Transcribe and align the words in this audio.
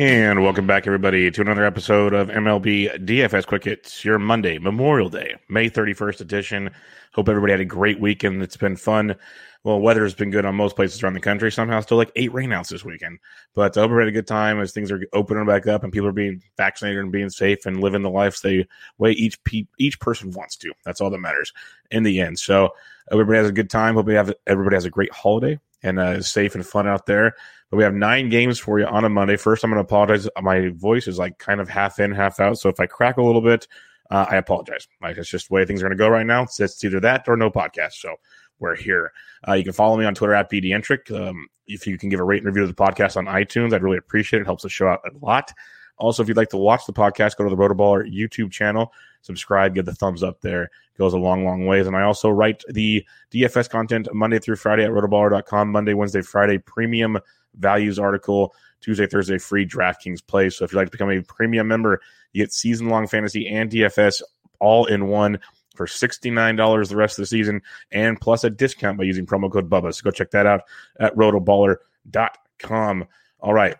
And 0.00 0.42
welcome 0.42 0.66
back, 0.66 0.86
everybody, 0.86 1.30
to 1.30 1.42
another 1.42 1.66
episode 1.66 2.14
of 2.14 2.28
MLB 2.28 3.04
DFS 3.04 3.46
Quick 3.46 3.64
Hits, 3.64 4.02
your 4.02 4.18
Monday, 4.18 4.56
Memorial 4.56 5.10
Day, 5.10 5.34
May 5.50 5.68
31st 5.68 6.22
edition. 6.22 6.70
Hope 7.12 7.28
everybody 7.28 7.50
had 7.52 7.60
a 7.60 7.66
great 7.66 8.00
weekend. 8.00 8.42
It's 8.42 8.56
been 8.56 8.76
fun. 8.76 9.14
Well, 9.62 9.78
weather 9.78 10.02
has 10.02 10.14
been 10.14 10.30
good 10.30 10.46
on 10.46 10.54
most 10.54 10.74
places 10.74 11.02
around 11.02 11.12
the 11.12 11.20
country. 11.20 11.52
Somehow, 11.52 11.80
still 11.80 11.98
like 11.98 12.12
eight 12.16 12.32
rainouts 12.32 12.68
this 12.68 12.82
weekend. 12.82 13.18
But 13.54 13.76
I 13.76 13.80
hope 13.80 13.90
everybody 13.90 14.06
had 14.06 14.14
a 14.14 14.22
good 14.22 14.26
time 14.26 14.58
as 14.58 14.72
things 14.72 14.90
are 14.90 15.04
opening 15.12 15.44
back 15.44 15.66
up 15.66 15.84
and 15.84 15.92
people 15.92 16.08
are 16.08 16.12
being 16.12 16.42
vaccinated 16.56 17.02
and 17.02 17.12
being 17.12 17.28
safe 17.28 17.66
and 17.66 17.82
living 17.82 18.00
the 18.00 18.08
lives 18.08 18.40
they 18.40 18.66
way 18.96 19.10
each 19.10 19.44
pe- 19.44 19.66
each 19.76 20.00
person 20.00 20.30
wants 20.30 20.56
to. 20.56 20.72
That's 20.82 21.02
all 21.02 21.10
that 21.10 21.18
matters 21.18 21.52
in 21.90 22.04
the 22.04 22.22
end. 22.22 22.38
So 22.38 22.70
everybody 23.12 23.36
has 23.36 23.50
a 23.50 23.52
good 23.52 23.68
time. 23.68 23.96
Hope 23.96 24.06
we 24.06 24.14
have 24.14 24.32
everybody 24.46 24.76
has 24.76 24.86
a 24.86 24.90
great 24.90 25.12
holiday 25.12 25.60
and 25.82 25.98
uh, 25.98 26.22
safe 26.22 26.54
and 26.54 26.66
fun 26.66 26.88
out 26.88 27.04
there. 27.04 27.34
But 27.70 27.76
we 27.76 27.84
have 27.84 27.94
nine 27.94 28.28
games 28.28 28.58
for 28.58 28.80
you 28.80 28.86
on 28.86 29.04
a 29.04 29.08
Monday. 29.08 29.36
First, 29.36 29.62
I'm 29.62 29.70
going 29.70 29.76
to 29.76 29.86
apologize. 29.86 30.28
My 30.42 30.68
voice 30.70 31.06
is 31.06 31.18
like 31.18 31.38
kind 31.38 31.60
of 31.60 31.68
half 31.68 32.00
in, 32.00 32.10
half 32.10 32.40
out. 32.40 32.58
So 32.58 32.68
if 32.68 32.80
I 32.80 32.86
crack 32.86 33.16
a 33.16 33.22
little 33.22 33.40
bit, 33.40 33.68
uh, 34.10 34.26
I 34.28 34.36
apologize. 34.36 34.88
Like 35.00 35.16
it's 35.16 35.28
just 35.28 35.48
the 35.48 35.54
way 35.54 35.64
things 35.64 35.80
are 35.80 35.86
going 35.86 35.96
to 35.96 36.02
go 36.02 36.08
right 36.08 36.26
now. 36.26 36.42
It's, 36.42 36.58
it's 36.58 36.84
either 36.84 37.00
that 37.00 37.28
or 37.28 37.36
no 37.36 37.50
podcast. 37.50 37.92
So 37.92 38.16
we're 38.58 38.76
here. 38.76 39.12
Uh, 39.46 39.54
you 39.54 39.64
can 39.64 39.72
follow 39.72 39.96
me 39.96 40.04
on 40.04 40.14
Twitter 40.14 40.34
at 40.34 40.50
BDentric. 40.50 41.14
Um, 41.16 41.46
if 41.66 41.86
you 41.86 41.96
can 41.96 42.08
give 42.08 42.20
a 42.20 42.24
rate 42.24 42.38
and 42.38 42.46
review 42.46 42.62
of 42.62 42.68
the 42.68 42.74
podcast 42.74 43.16
on 43.16 43.26
iTunes, 43.26 43.72
I'd 43.72 43.84
really 43.84 43.98
appreciate 43.98 44.40
it. 44.40 44.42
It 44.42 44.46
helps 44.46 44.64
the 44.64 44.68
show 44.68 44.88
out 44.88 45.00
a 45.06 45.24
lot. 45.24 45.52
Also, 45.96 46.22
if 46.22 46.28
you'd 46.28 46.36
like 46.36 46.48
to 46.48 46.56
watch 46.56 46.86
the 46.86 46.92
podcast, 46.92 47.36
go 47.36 47.44
to 47.44 47.50
the 47.50 47.56
Rotoballer 47.56 48.10
YouTube 48.10 48.50
channel, 48.50 48.92
subscribe, 49.20 49.74
give 49.74 49.84
the 49.84 49.94
thumbs 49.94 50.22
up 50.22 50.40
there. 50.40 50.64
It 50.64 50.98
goes 50.98 51.12
a 51.12 51.18
long, 51.18 51.44
long 51.44 51.66
ways. 51.66 51.86
And 51.86 51.94
I 51.94 52.02
also 52.02 52.30
write 52.30 52.64
the 52.68 53.04
DFS 53.30 53.68
content 53.68 54.08
Monday 54.14 54.38
through 54.38 54.56
Friday 54.56 54.84
at 54.84 54.90
rotoballer.com, 54.90 55.70
Monday, 55.70 55.92
Wednesday, 55.92 56.22
Friday, 56.22 56.56
premium 56.56 57.18
values 57.56 57.98
article, 57.98 58.54
Tuesday, 58.80 59.06
Thursday, 59.06 59.38
free 59.38 59.66
DraftKings 59.66 60.26
play. 60.26 60.50
So 60.50 60.64
if 60.64 60.72
you'd 60.72 60.78
like 60.78 60.88
to 60.88 60.92
become 60.92 61.10
a 61.10 61.22
premium 61.22 61.68
member, 61.68 62.00
you 62.32 62.42
get 62.42 62.52
season 62.52 62.88
long 62.88 63.06
fantasy 63.06 63.48
and 63.48 63.70
DFS 63.70 64.22
all 64.58 64.86
in 64.86 65.08
one 65.08 65.38
for 65.74 65.86
$69 65.86 66.88
the 66.88 66.96
rest 66.96 67.18
of 67.18 67.22
the 67.22 67.26
season 67.26 67.62
and 67.90 68.20
plus 68.20 68.44
a 68.44 68.50
discount 68.50 68.98
by 68.98 69.04
using 69.04 69.26
promo 69.26 69.50
code 69.50 69.70
BUBBA. 69.70 69.94
So 69.94 70.02
go 70.04 70.10
check 70.10 70.30
that 70.32 70.46
out 70.46 70.62
at 70.98 71.14
rotoballer.com. 71.16 73.06
All 73.40 73.54
right. 73.54 73.76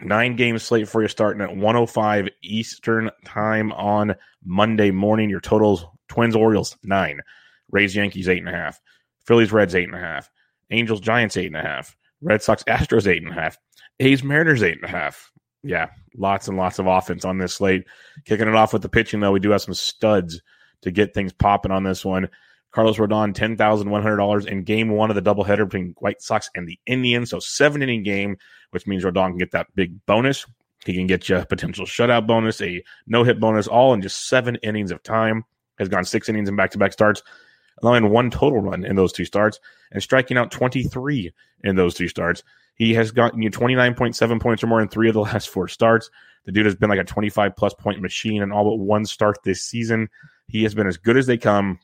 Nine 0.00 0.36
game 0.36 0.58
slate 0.58 0.88
for 0.88 1.02
you 1.02 1.08
starting 1.08 1.42
at 1.42 1.56
105 1.56 2.28
Eastern 2.42 3.10
time 3.24 3.72
on 3.72 4.14
Monday 4.44 4.90
morning. 4.90 5.30
Your 5.30 5.40
totals 5.40 5.86
Twins, 6.12 6.36
Orioles, 6.36 6.76
nine. 6.82 7.20
Rays, 7.70 7.96
Yankees, 7.96 8.28
eight 8.28 8.38
and 8.38 8.48
a 8.48 8.52
half. 8.52 8.80
Phillies, 9.26 9.50
Reds, 9.50 9.74
eight 9.74 9.88
and 9.88 9.94
a 9.94 10.00
half. 10.00 10.30
Angels, 10.70 11.00
Giants, 11.00 11.36
eight 11.38 11.46
and 11.46 11.56
a 11.56 11.62
half. 11.62 11.96
Red 12.22 12.42
Sox, 12.42 12.62
Astros, 12.64 13.06
eight 13.06 13.22
and 13.22 13.32
a 13.32 13.34
half. 13.34 13.58
A's, 14.00 14.22
Mariners, 14.22 14.62
eight 14.62 14.76
and 14.76 14.84
a 14.84 14.88
half. 14.88 15.30
Yeah, 15.62 15.90
lots 16.16 16.48
and 16.48 16.56
lots 16.56 16.78
of 16.78 16.86
offense 16.86 17.24
on 17.24 17.38
this 17.38 17.54
slate. 17.54 17.84
Kicking 18.24 18.48
it 18.48 18.54
off 18.54 18.72
with 18.72 18.82
the 18.82 18.88
pitching, 18.88 19.20
though, 19.20 19.32
we 19.32 19.40
do 19.40 19.50
have 19.50 19.62
some 19.62 19.74
studs 19.74 20.40
to 20.82 20.90
get 20.90 21.14
things 21.14 21.32
popping 21.32 21.72
on 21.72 21.84
this 21.84 22.04
one. 22.04 22.28
Carlos 22.72 22.96
Rodon, 22.96 23.34
ten 23.34 23.56
thousand 23.56 23.90
one 23.90 24.02
hundred 24.02 24.16
dollars 24.16 24.46
in 24.46 24.64
Game 24.64 24.88
One 24.88 25.10
of 25.10 25.16
the 25.16 25.22
doubleheader 25.22 25.64
between 25.64 25.94
White 25.98 26.22
Sox 26.22 26.48
and 26.54 26.66
the 26.66 26.78
Indians. 26.86 27.30
So 27.30 27.38
seven 27.38 27.82
inning 27.82 28.02
game, 28.02 28.38
which 28.70 28.86
means 28.86 29.04
Rodon 29.04 29.28
can 29.28 29.36
get 29.36 29.52
that 29.52 29.66
big 29.74 29.94
bonus. 30.06 30.46
He 30.84 30.94
can 30.94 31.06
get 31.06 31.28
you 31.28 31.36
a 31.36 31.46
potential 31.46 31.84
shutout 31.84 32.26
bonus, 32.26 32.60
a 32.60 32.82
no 33.06 33.22
hit 33.22 33.38
bonus, 33.38 33.68
all 33.68 33.94
in 33.94 34.00
just 34.02 34.28
seven 34.28 34.56
innings 34.62 34.90
of 34.90 35.02
time. 35.02 35.44
Has 35.78 35.88
gone 35.88 36.04
six 36.04 36.28
innings 36.28 36.48
in 36.48 36.56
back 36.56 36.70
to 36.72 36.78
back 36.78 36.92
starts, 36.92 37.22
allowing 37.82 38.10
one 38.10 38.30
total 38.30 38.60
run 38.60 38.84
in 38.84 38.96
those 38.96 39.12
two 39.12 39.24
starts, 39.24 39.60
and 39.90 40.02
striking 40.02 40.36
out 40.36 40.50
twenty 40.50 40.82
three 40.82 41.32
in 41.62 41.76
those 41.76 41.94
two 41.94 42.08
starts. 42.08 42.42
He 42.74 42.94
has 42.94 43.10
gotten 43.10 43.42
you 43.42 43.50
twenty 43.50 43.74
nine 43.74 43.94
point 43.94 44.16
seven 44.16 44.38
points 44.38 44.62
or 44.62 44.66
more 44.66 44.80
in 44.80 44.88
three 44.88 45.08
of 45.08 45.14
the 45.14 45.20
last 45.20 45.48
four 45.48 45.68
starts. 45.68 46.10
The 46.44 46.52
dude 46.52 46.66
has 46.66 46.74
been 46.74 46.90
like 46.90 46.98
a 46.98 47.04
twenty 47.04 47.30
five 47.30 47.56
plus 47.56 47.74
point 47.74 48.00
machine 48.00 48.42
in 48.42 48.52
all 48.52 48.64
but 48.64 48.82
one 48.82 49.04
start 49.04 49.38
this 49.44 49.62
season. 49.62 50.08
He 50.48 50.62
has 50.64 50.74
been 50.74 50.86
as 50.86 50.96
good 50.96 51.16
as 51.16 51.26
they 51.26 51.38
come. 51.38 51.78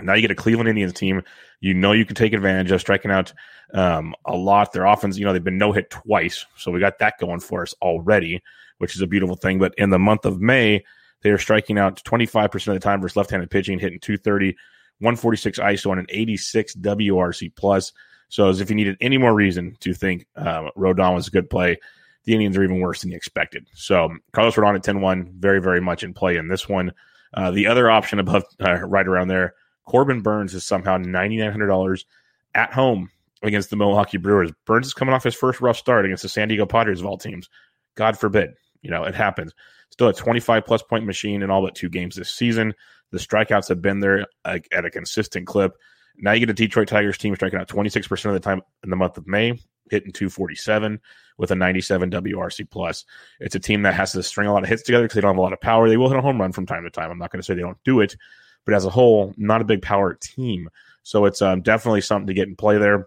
Now 0.00 0.14
you 0.14 0.22
get 0.22 0.30
a 0.30 0.36
Cleveland 0.36 0.68
Indians 0.68 0.92
team. 0.92 1.22
You 1.60 1.74
know 1.74 1.92
you 1.92 2.04
can 2.04 2.14
take 2.14 2.32
advantage 2.32 2.70
of 2.70 2.80
striking 2.80 3.10
out 3.10 3.32
um, 3.74 4.14
a 4.24 4.36
lot. 4.36 4.72
Their 4.72 4.86
offense, 4.86 5.18
you 5.18 5.24
know, 5.24 5.32
they've 5.32 5.42
been 5.42 5.58
no 5.58 5.72
hit 5.72 5.90
twice, 5.90 6.46
so 6.56 6.70
we 6.70 6.80
got 6.80 6.98
that 6.98 7.18
going 7.18 7.40
for 7.40 7.62
us 7.62 7.74
already, 7.82 8.42
which 8.78 8.94
is 8.94 9.02
a 9.02 9.06
beautiful 9.06 9.36
thing. 9.36 9.58
But 9.58 9.74
in 9.76 9.90
the 9.90 9.98
month 9.98 10.24
of 10.24 10.40
May, 10.40 10.84
they 11.22 11.30
are 11.30 11.38
striking 11.38 11.78
out 11.78 12.02
25% 12.04 12.54
of 12.68 12.74
the 12.74 12.80
time 12.80 13.00
versus 13.00 13.16
left-handed 13.16 13.50
pitching, 13.50 13.78
hitting 13.78 14.00
230, 14.00 14.56
146 15.00 15.58
ISO, 15.58 15.90
and 15.90 16.00
an 16.00 16.06
86 16.08 16.76
WRC 16.76 17.54
plus. 17.54 17.92
So 18.28 18.48
as 18.48 18.60
if 18.60 18.68
you 18.68 18.76
needed 18.76 18.96
any 19.00 19.18
more 19.18 19.34
reason 19.34 19.76
to 19.80 19.94
think 19.94 20.26
um, 20.36 20.70
Rodon 20.76 21.14
was 21.14 21.28
a 21.28 21.30
good 21.30 21.48
play, 21.48 21.78
the 22.24 22.34
Indians 22.34 22.56
are 22.56 22.64
even 22.64 22.80
worse 22.80 23.00
than 23.00 23.10
you 23.10 23.16
expected. 23.16 23.66
So 23.74 24.10
Carlos 24.32 24.54
Rodon 24.54 24.74
at 24.74 24.82
10-1, 24.82 25.32
very, 25.34 25.60
very 25.60 25.80
much 25.80 26.02
in 26.02 26.12
play 26.12 26.36
in 26.36 26.48
this 26.48 26.68
one. 26.68 26.92
Uh, 27.32 27.50
the 27.50 27.66
other 27.66 27.90
option 27.90 28.18
above, 28.18 28.44
uh, 28.60 28.74
right 28.80 29.06
around 29.06 29.28
there, 29.28 29.54
Corbin 29.86 30.20
Burnes 30.20 30.54
is 30.54 30.66
somehow 30.66 30.98
$9,900 30.98 32.04
at 32.54 32.72
home 32.72 33.10
against 33.42 33.70
the 33.70 33.76
Milwaukee 33.76 34.18
Brewers. 34.18 34.52
Burnes 34.66 34.88
is 34.88 34.94
coming 34.94 35.14
off 35.14 35.24
his 35.24 35.34
first 35.34 35.60
rough 35.60 35.78
start 35.78 36.04
against 36.04 36.22
the 36.22 36.28
San 36.28 36.48
Diego 36.48 36.66
Padres 36.66 37.00
of 37.00 37.06
all 37.06 37.16
teams. 37.16 37.48
God 37.94 38.18
forbid, 38.18 38.54
you 38.82 38.90
know, 38.90 39.04
it 39.04 39.14
happens. 39.14 39.52
Still 39.90 40.08
a 40.08 40.14
25 40.14 40.64
plus 40.64 40.82
point 40.82 41.06
machine 41.06 41.42
in 41.42 41.50
all 41.50 41.62
but 41.62 41.74
two 41.74 41.88
games 41.88 42.16
this 42.16 42.30
season. 42.30 42.74
The 43.10 43.18
strikeouts 43.18 43.68
have 43.68 43.80
been 43.80 44.00
there 44.00 44.26
at 44.44 44.84
a 44.84 44.90
consistent 44.90 45.46
clip. 45.46 45.76
Now 46.18 46.32
you 46.32 46.40
get 46.40 46.50
a 46.50 46.54
Detroit 46.54 46.88
Tigers 46.88 47.16
team 47.16 47.34
striking 47.34 47.58
out 47.58 47.68
26% 47.68 48.24
of 48.26 48.32
the 48.32 48.40
time 48.40 48.60
in 48.82 48.90
the 48.90 48.96
month 48.96 49.16
of 49.16 49.26
May, 49.26 49.58
hitting 49.90 50.12
247 50.12 51.00
with 51.38 51.50
a 51.50 51.54
97 51.54 52.10
WRC 52.10 52.68
plus. 52.70 53.04
It's 53.40 53.54
a 53.54 53.60
team 53.60 53.82
that 53.82 53.94
has 53.94 54.12
to 54.12 54.22
string 54.22 54.48
a 54.48 54.52
lot 54.52 54.64
of 54.64 54.68
hits 54.68 54.82
together 54.82 55.04
because 55.04 55.14
they 55.14 55.20
don't 55.20 55.30
have 55.34 55.38
a 55.38 55.42
lot 55.42 55.52
of 55.52 55.60
power. 55.60 55.88
They 55.88 55.96
will 55.96 56.08
hit 56.08 56.18
a 56.18 56.22
home 56.22 56.40
run 56.40 56.52
from 56.52 56.66
time 56.66 56.84
to 56.84 56.90
time. 56.90 57.10
I'm 57.10 57.18
not 57.18 57.30
going 57.30 57.40
to 57.40 57.44
say 57.44 57.54
they 57.54 57.62
don't 57.62 57.82
do 57.84 58.00
it, 58.00 58.16
but 58.64 58.74
as 58.74 58.84
a 58.84 58.90
whole, 58.90 59.32
not 59.36 59.60
a 59.60 59.64
big 59.64 59.80
power 59.80 60.14
team. 60.14 60.68
So 61.04 61.24
it's 61.24 61.40
um, 61.40 61.62
definitely 61.62 62.02
something 62.02 62.26
to 62.26 62.34
get 62.34 62.48
in 62.48 62.56
play 62.56 62.76
there. 62.78 63.06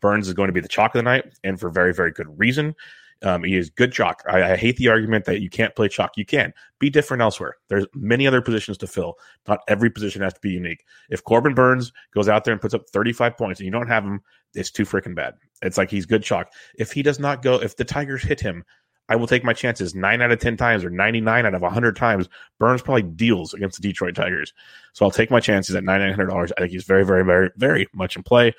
Burnes 0.00 0.26
is 0.26 0.34
going 0.34 0.48
to 0.48 0.52
be 0.52 0.60
the 0.60 0.68
chalk 0.68 0.94
of 0.94 0.98
the 0.98 1.02
night, 1.02 1.26
and 1.44 1.60
for 1.60 1.68
very, 1.68 1.92
very 1.92 2.10
good 2.10 2.38
reason. 2.38 2.74
Um, 3.22 3.44
he 3.44 3.56
is 3.56 3.68
good 3.70 3.92
chalk. 3.92 4.22
I, 4.26 4.52
I, 4.52 4.56
hate 4.56 4.76
the 4.78 4.88
argument 4.88 5.26
that 5.26 5.42
you 5.42 5.50
can't 5.50 5.74
play 5.76 5.88
chalk. 5.88 6.16
You 6.16 6.24
can 6.24 6.54
be 6.78 6.88
different 6.88 7.22
elsewhere. 7.22 7.56
There's 7.68 7.86
many 7.94 8.26
other 8.26 8.40
positions 8.40 8.78
to 8.78 8.86
fill. 8.86 9.16
Not 9.46 9.60
every 9.68 9.90
position 9.90 10.22
has 10.22 10.32
to 10.32 10.40
be 10.40 10.50
unique. 10.50 10.84
If 11.10 11.22
Corbin 11.24 11.54
Burnes 11.54 11.92
goes 12.14 12.28
out 12.28 12.44
there 12.44 12.52
and 12.52 12.60
puts 12.60 12.72
up 12.72 12.88
35 12.88 13.36
points 13.36 13.60
and 13.60 13.66
you 13.66 13.70
don't 13.70 13.88
have 13.88 14.04
him, 14.04 14.22
it's 14.54 14.70
too 14.70 14.84
freaking 14.84 15.14
bad. 15.14 15.34
It's 15.60 15.76
like 15.76 15.90
he's 15.90 16.06
good 16.06 16.22
chalk. 16.22 16.52
If 16.78 16.92
he 16.92 17.02
does 17.02 17.18
not 17.18 17.42
go, 17.42 17.56
if 17.56 17.76
the 17.76 17.84
Tigers 17.84 18.22
hit 18.22 18.40
him, 18.40 18.64
I 19.10 19.16
will 19.16 19.26
take 19.26 19.44
my 19.44 19.52
chances 19.52 19.94
nine 19.94 20.22
out 20.22 20.30
of 20.30 20.38
10 20.38 20.56
times 20.56 20.84
or 20.84 20.88
99 20.88 21.44
out 21.44 21.54
of 21.54 21.62
100 21.62 21.96
times. 21.96 22.28
Burnes 22.58 22.80
probably 22.80 23.02
deals 23.02 23.52
against 23.52 23.80
the 23.80 23.86
Detroit 23.86 24.14
Tigers. 24.14 24.54
So 24.92 25.04
I'll 25.04 25.10
take 25.10 25.30
my 25.30 25.40
chances 25.40 25.74
at 25.74 25.82
$9,900. 25.82 26.52
I 26.56 26.60
think 26.60 26.72
he's 26.72 26.84
very, 26.84 27.04
very, 27.04 27.24
very, 27.24 27.50
very 27.56 27.88
much 27.92 28.16
in 28.16 28.22
play. 28.22 28.54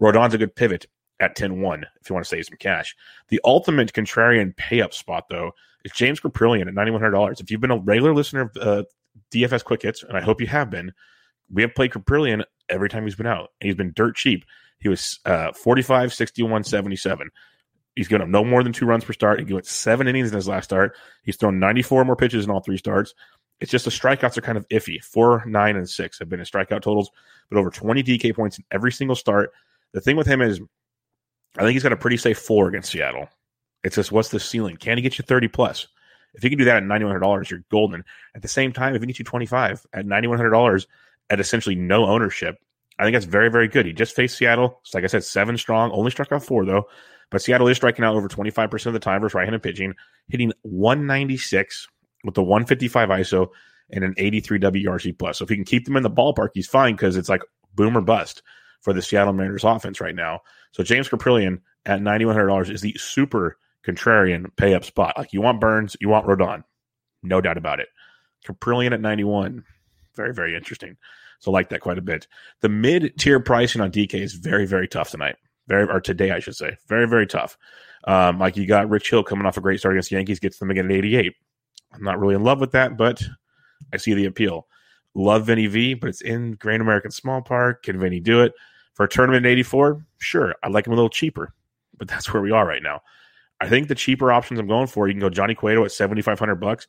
Rodon's 0.00 0.34
a 0.34 0.38
good 0.38 0.56
pivot 0.56 0.86
at 1.20 1.36
10 1.36 1.60
1 1.60 1.86
if 2.00 2.08
you 2.08 2.14
want 2.14 2.24
to 2.24 2.28
save 2.28 2.46
some 2.46 2.58
cash. 2.58 2.96
The 3.28 3.40
ultimate 3.44 3.92
contrarian 3.92 4.56
pay 4.56 4.80
up 4.80 4.94
spot, 4.94 5.26
though, 5.28 5.52
is 5.84 5.92
James 5.92 6.20
Kaprielian 6.20 6.66
at 6.66 6.74
$9,100. 6.74 7.40
If 7.40 7.50
you've 7.50 7.60
been 7.60 7.70
a 7.70 7.78
regular 7.78 8.14
listener 8.14 8.42
of 8.42 8.56
uh, 8.60 8.82
DFS 9.32 9.64
Quick 9.64 9.82
Hits, 9.82 10.02
and 10.02 10.16
I 10.16 10.20
hope 10.20 10.40
you 10.40 10.46
have 10.46 10.70
been, 10.70 10.92
we 11.50 11.62
have 11.62 11.74
played 11.74 11.92
Kaprielian 11.92 12.42
every 12.68 12.88
time 12.88 13.04
he's 13.04 13.16
been 13.16 13.26
out, 13.26 13.50
and 13.60 13.66
he's 13.66 13.76
been 13.76 13.92
dirt 13.94 14.16
cheap. 14.16 14.44
He 14.78 14.88
was 14.88 15.20
uh, 15.26 15.52
45, 15.52 16.12
61, 16.12 16.64
77. 16.64 17.30
He's 17.96 18.08
given 18.08 18.22
up 18.22 18.28
no 18.28 18.44
more 18.44 18.62
than 18.62 18.72
two 18.72 18.86
runs 18.86 19.04
per 19.04 19.12
start. 19.12 19.46
He 19.46 19.52
went 19.52 19.66
seven 19.66 20.08
innings 20.08 20.30
in 20.30 20.36
his 20.36 20.48
last 20.48 20.64
start. 20.64 20.96
He's 21.22 21.36
thrown 21.36 21.58
94 21.58 22.04
more 22.04 22.16
pitches 22.16 22.44
in 22.44 22.50
all 22.50 22.60
three 22.60 22.78
starts. 22.78 23.14
It's 23.60 23.70
just 23.70 23.84
the 23.84 23.90
strikeouts 23.90 24.38
are 24.38 24.42
kind 24.42 24.56
of 24.56 24.66
iffy. 24.68 25.02
Four, 25.02 25.44
nine, 25.46 25.76
and 25.76 25.88
six 25.88 26.18
have 26.18 26.28
been 26.28 26.38
his 26.38 26.50
strikeout 26.50 26.80
totals, 26.80 27.10
but 27.50 27.58
over 27.58 27.70
20 27.70 28.02
DK 28.02 28.34
points 28.34 28.58
in 28.58 28.64
every 28.70 28.90
single 28.90 29.16
start. 29.16 29.50
The 29.92 30.00
thing 30.00 30.16
with 30.16 30.26
him 30.26 30.40
is, 30.40 30.60
I 31.58 31.62
think 31.62 31.72
he's 31.72 31.82
got 31.82 31.92
a 31.92 31.96
pretty 31.96 32.16
safe 32.16 32.38
floor 32.38 32.68
against 32.68 32.90
Seattle. 32.90 33.28
It's 33.82 33.96
just 33.96 34.12
what's 34.12 34.28
the 34.28 34.40
ceiling? 34.40 34.76
Can 34.76 34.98
he 34.98 35.02
get 35.02 35.18
you 35.18 35.24
30 35.24 35.48
plus? 35.48 35.86
If 36.34 36.42
he 36.42 36.48
can 36.48 36.58
do 36.58 36.64
that 36.64 36.76
at 36.76 36.82
$9,100, 36.84 37.50
you're 37.50 37.64
golden. 37.70 38.04
At 38.34 38.42
the 38.42 38.48
same 38.48 38.72
time, 38.72 38.94
if 38.94 39.02
he 39.02 39.06
gets 39.06 39.18
you 39.18 39.24
25 39.24 39.86
at 39.92 40.06
$9,100 40.06 40.86
at 41.30 41.40
essentially 41.40 41.74
no 41.74 42.06
ownership, 42.06 42.56
I 42.98 43.04
think 43.04 43.14
that's 43.14 43.24
very, 43.24 43.50
very 43.50 43.66
good. 43.66 43.86
He 43.86 43.92
just 43.92 44.14
faced 44.14 44.38
Seattle. 44.38 44.80
So 44.84 44.98
like 44.98 45.04
I 45.04 45.08
said, 45.08 45.24
seven 45.24 45.56
strong, 45.56 45.90
only 45.92 46.10
struck 46.10 46.30
out 46.30 46.44
four, 46.44 46.64
though. 46.64 46.84
But 47.30 47.42
Seattle 47.42 47.68
is 47.68 47.76
striking 47.76 48.04
out 48.04 48.14
over 48.14 48.28
25% 48.28 48.86
of 48.86 48.92
the 48.92 48.98
time 48.98 49.20
versus 49.20 49.34
right 49.34 49.44
handed 49.44 49.62
pitching, 49.62 49.94
hitting 50.28 50.52
196 50.62 51.88
with 52.24 52.34
the 52.34 52.42
155 52.42 53.08
ISO 53.08 53.48
and 53.90 54.04
an 54.04 54.14
83 54.18 54.58
WRC 54.58 55.18
plus. 55.18 55.38
So 55.38 55.44
if 55.44 55.48
he 55.48 55.56
can 55.56 55.64
keep 55.64 55.84
them 55.84 55.96
in 55.96 56.02
the 56.02 56.10
ballpark, 56.10 56.50
he's 56.54 56.66
fine 56.66 56.94
because 56.94 57.16
it's 57.16 57.28
like 57.28 57.42
boom 57.74 57.96
or 57.96 58.02
bust 58.02 58.42
for 58.80 58.92
the 58.92 59.02
Seattle 59.02 59.32
Mariners 59.32 59.64
offense 59.64 60.00
right 60.00 60.14
now. 60.14 60.40
So 60.72 60.82
James 60.82 61.08
Kaprielian 61.08 61.60
at 61.86 62.00
$9,100 62.00 62.70
is 62.70 62.80
the 62.80 62.94
super 62.98 63.58
contrarian 63.86 64.54
pay 64.56 64.74
up 64.74 64.84
spot. 64.84 65.16
Like 65.16 65.32
you 65.32 65.40
want 65.40 65.60
Burnes, 65.60 65.96
you 66.00 66.08
want 66.08 66.26
Rodon. 66.26 66.64
No 67.22 67.40
doubt 67.40 67.58
about 67.58 67.80
it. 67.80 67.88
Kaprielian 68.46 68.92
at 68.92 69.00
91. 69.00 69.64
Very, 70.16 70.34
very 70.34 70.56
interesting. 70.56 70.96
So 71.40 71.50
like 71.50 71.70
that 71.70 71.80
quite 71.80 71.98
a 71.98 72.02
bit. 72.02 72.26
The 72.60 72.68
mid 72.68 73.18
tier 73.18 73.40
pricing 73.40 73.80
on 73.80 73.90
DK 73.90 74.14
is 74.14 74.34
very, 74.34 74.66
very 74.66 74.88
tough 74.88 75.10
tonight. 75.10 75.36
Very 75.66 75.88
or 75.88 76.00
today, 76.00 76.30
I 76.30 76.40
should 76.40 76.56
say. 76.56 76.76
Very, 76.88 77.06
very 77.08 77.26
tough. 77.26 77.56
Um, 78.04 78.38
like 78.38 78.56
you 78.56 78.66
got 78.66 78.88
Rich 78.88 79.10
Hill 79.10 79.22
coming 79.22 79.46
off 79.46 79.56
a 79.56 79.60
great 79.60 79.78
start 79.78 79.94
against 79.94 80.10
Yankees, 80.10 80.40
gets 80.40 80.58
them 80.58 80.70
again 80.70 80.86
at 80.86 80.92
88. 80.92 81.34
I'm 81.92 82.02
not 82.02 82.18
really 82.18 82.34
in 82.34 82.44
love 82.44 82.60
with 82.60 82.72
that, 82.72 82.96
but 82.96 83.22
I 83.92 83.96
see 83.98 84.14
the 84.14 84.26
appeal. 84.26 84.66
Love 85.14 85.46
Vinny 85.46 85.66
V, 85.66 85.94
but 85.94 86.08
it's 86.08 86.20
in 86.20 86.52
Great 86.52 86.80
American 86.80 87.10
Small 87.10 87.42
Park. 87.42 87.82
Can 87.84 87.98
Vinny 87.98 88.20
do 88.20 88.42
it? 88.42 88.52
For 88.94 89.04
a 89.04 89.08
tournament 89.08 89.46
in 89.46 89.52
84, 89.52 90.04
sure. 90.18 90.54
I'd 90.62 90.72
like 90.72 90.86
him 90.86 90.92
a 90.92 90.96
little 90.96 91.10
cheaper, 91.10 91.54
but 91.98 92.08
that's 92.08 92.32
where 92.32 92.42
we 92.42 92.50
are 92.50 92.66
right 92.66 92.82
now. 92.82 93.00
I 93.60 93.68
think 93.68 93.88
the 93.88 93.94
cheaper 93.94 94.32
options 94.32 94.58
I'm 94.58 94.66
going 94.66 94.86
for, 94.86 95.06
you 95.06 95.14
can 95.14 95.20
go 95.20 95.30
Johnny 95.30 95.54
Cueto 95.54 95.84
at 95.84 95.92
7,500 95.92 96.56
bucks 96.56 96.86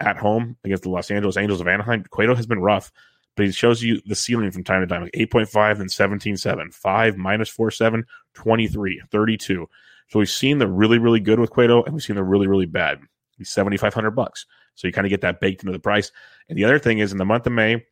at 0.00 0.16
home 0.16 0.56
against 0.64 0.82
the 0.82 0.90
Los 0.90 1.10
Angeles 1.10 1.36
Angels 1.36 1.60
of 1.60 1.68
Anaheim. 1.68 2.04
Cueto 2.10 2.34
has 2.34 2.46
been 2.46 2.60
rough, 2.60 2.90
but 3.36 3.46
he 3.46 3.52
shows 3.52 3.82
you 3.82 4.00
the 4.06 4.14
ceiling 4.14 4.50
from 4.50 4.64
time 4.64 4.80
to 4.80 4.86
time, 4.86 5.02
like 5.02 5.12
8.5 5.12 5.80
and 5.80 5.90
17.7, 5.90 6.74
5 6.74 7.16
minus 7.16 7.48
4, 7.48 7.70
7, 7.70 8.04
23, 8.34 9.02
32. 9.10 9.68
So 10.08 10.18
we've 10.18 10.28
seen 10.28 10.58
the 10.58 10.68
really, 10.68 10.98
really 10.98 11.20
good 11.20 11.40
with 11.40 11.50
Cueto, 11.50 11.82
and 11.82 11.94
we've 11.94 12.02
seen 12.02 12.16
the 12.16 12.24
really, 12.24 12.46
really 12.46 12.66
bad. 12.66 13.00
He's 13.36 13.50
7,500 13.50 14.10
bucks. 14.12 14.46
So 14.74 14.86
you 14.86 14.92
kind 14.92 15.06
of 15.06 15.10
get 15.10 15.20
that 15.22 15.40
baked 15.40 15.62
into 15.62 15.72
the 15.72 15.78
price. 15.78 16.10
And 16.48 16.58
the 16.58 16.64
other 16.64 16.78
thing 16.78 16.98
is 16.98 17.12
in 17.12 17.18
the 17.18 17.24
month 17.24 17.46
of 17.46 17.52
May, 17.52 17.84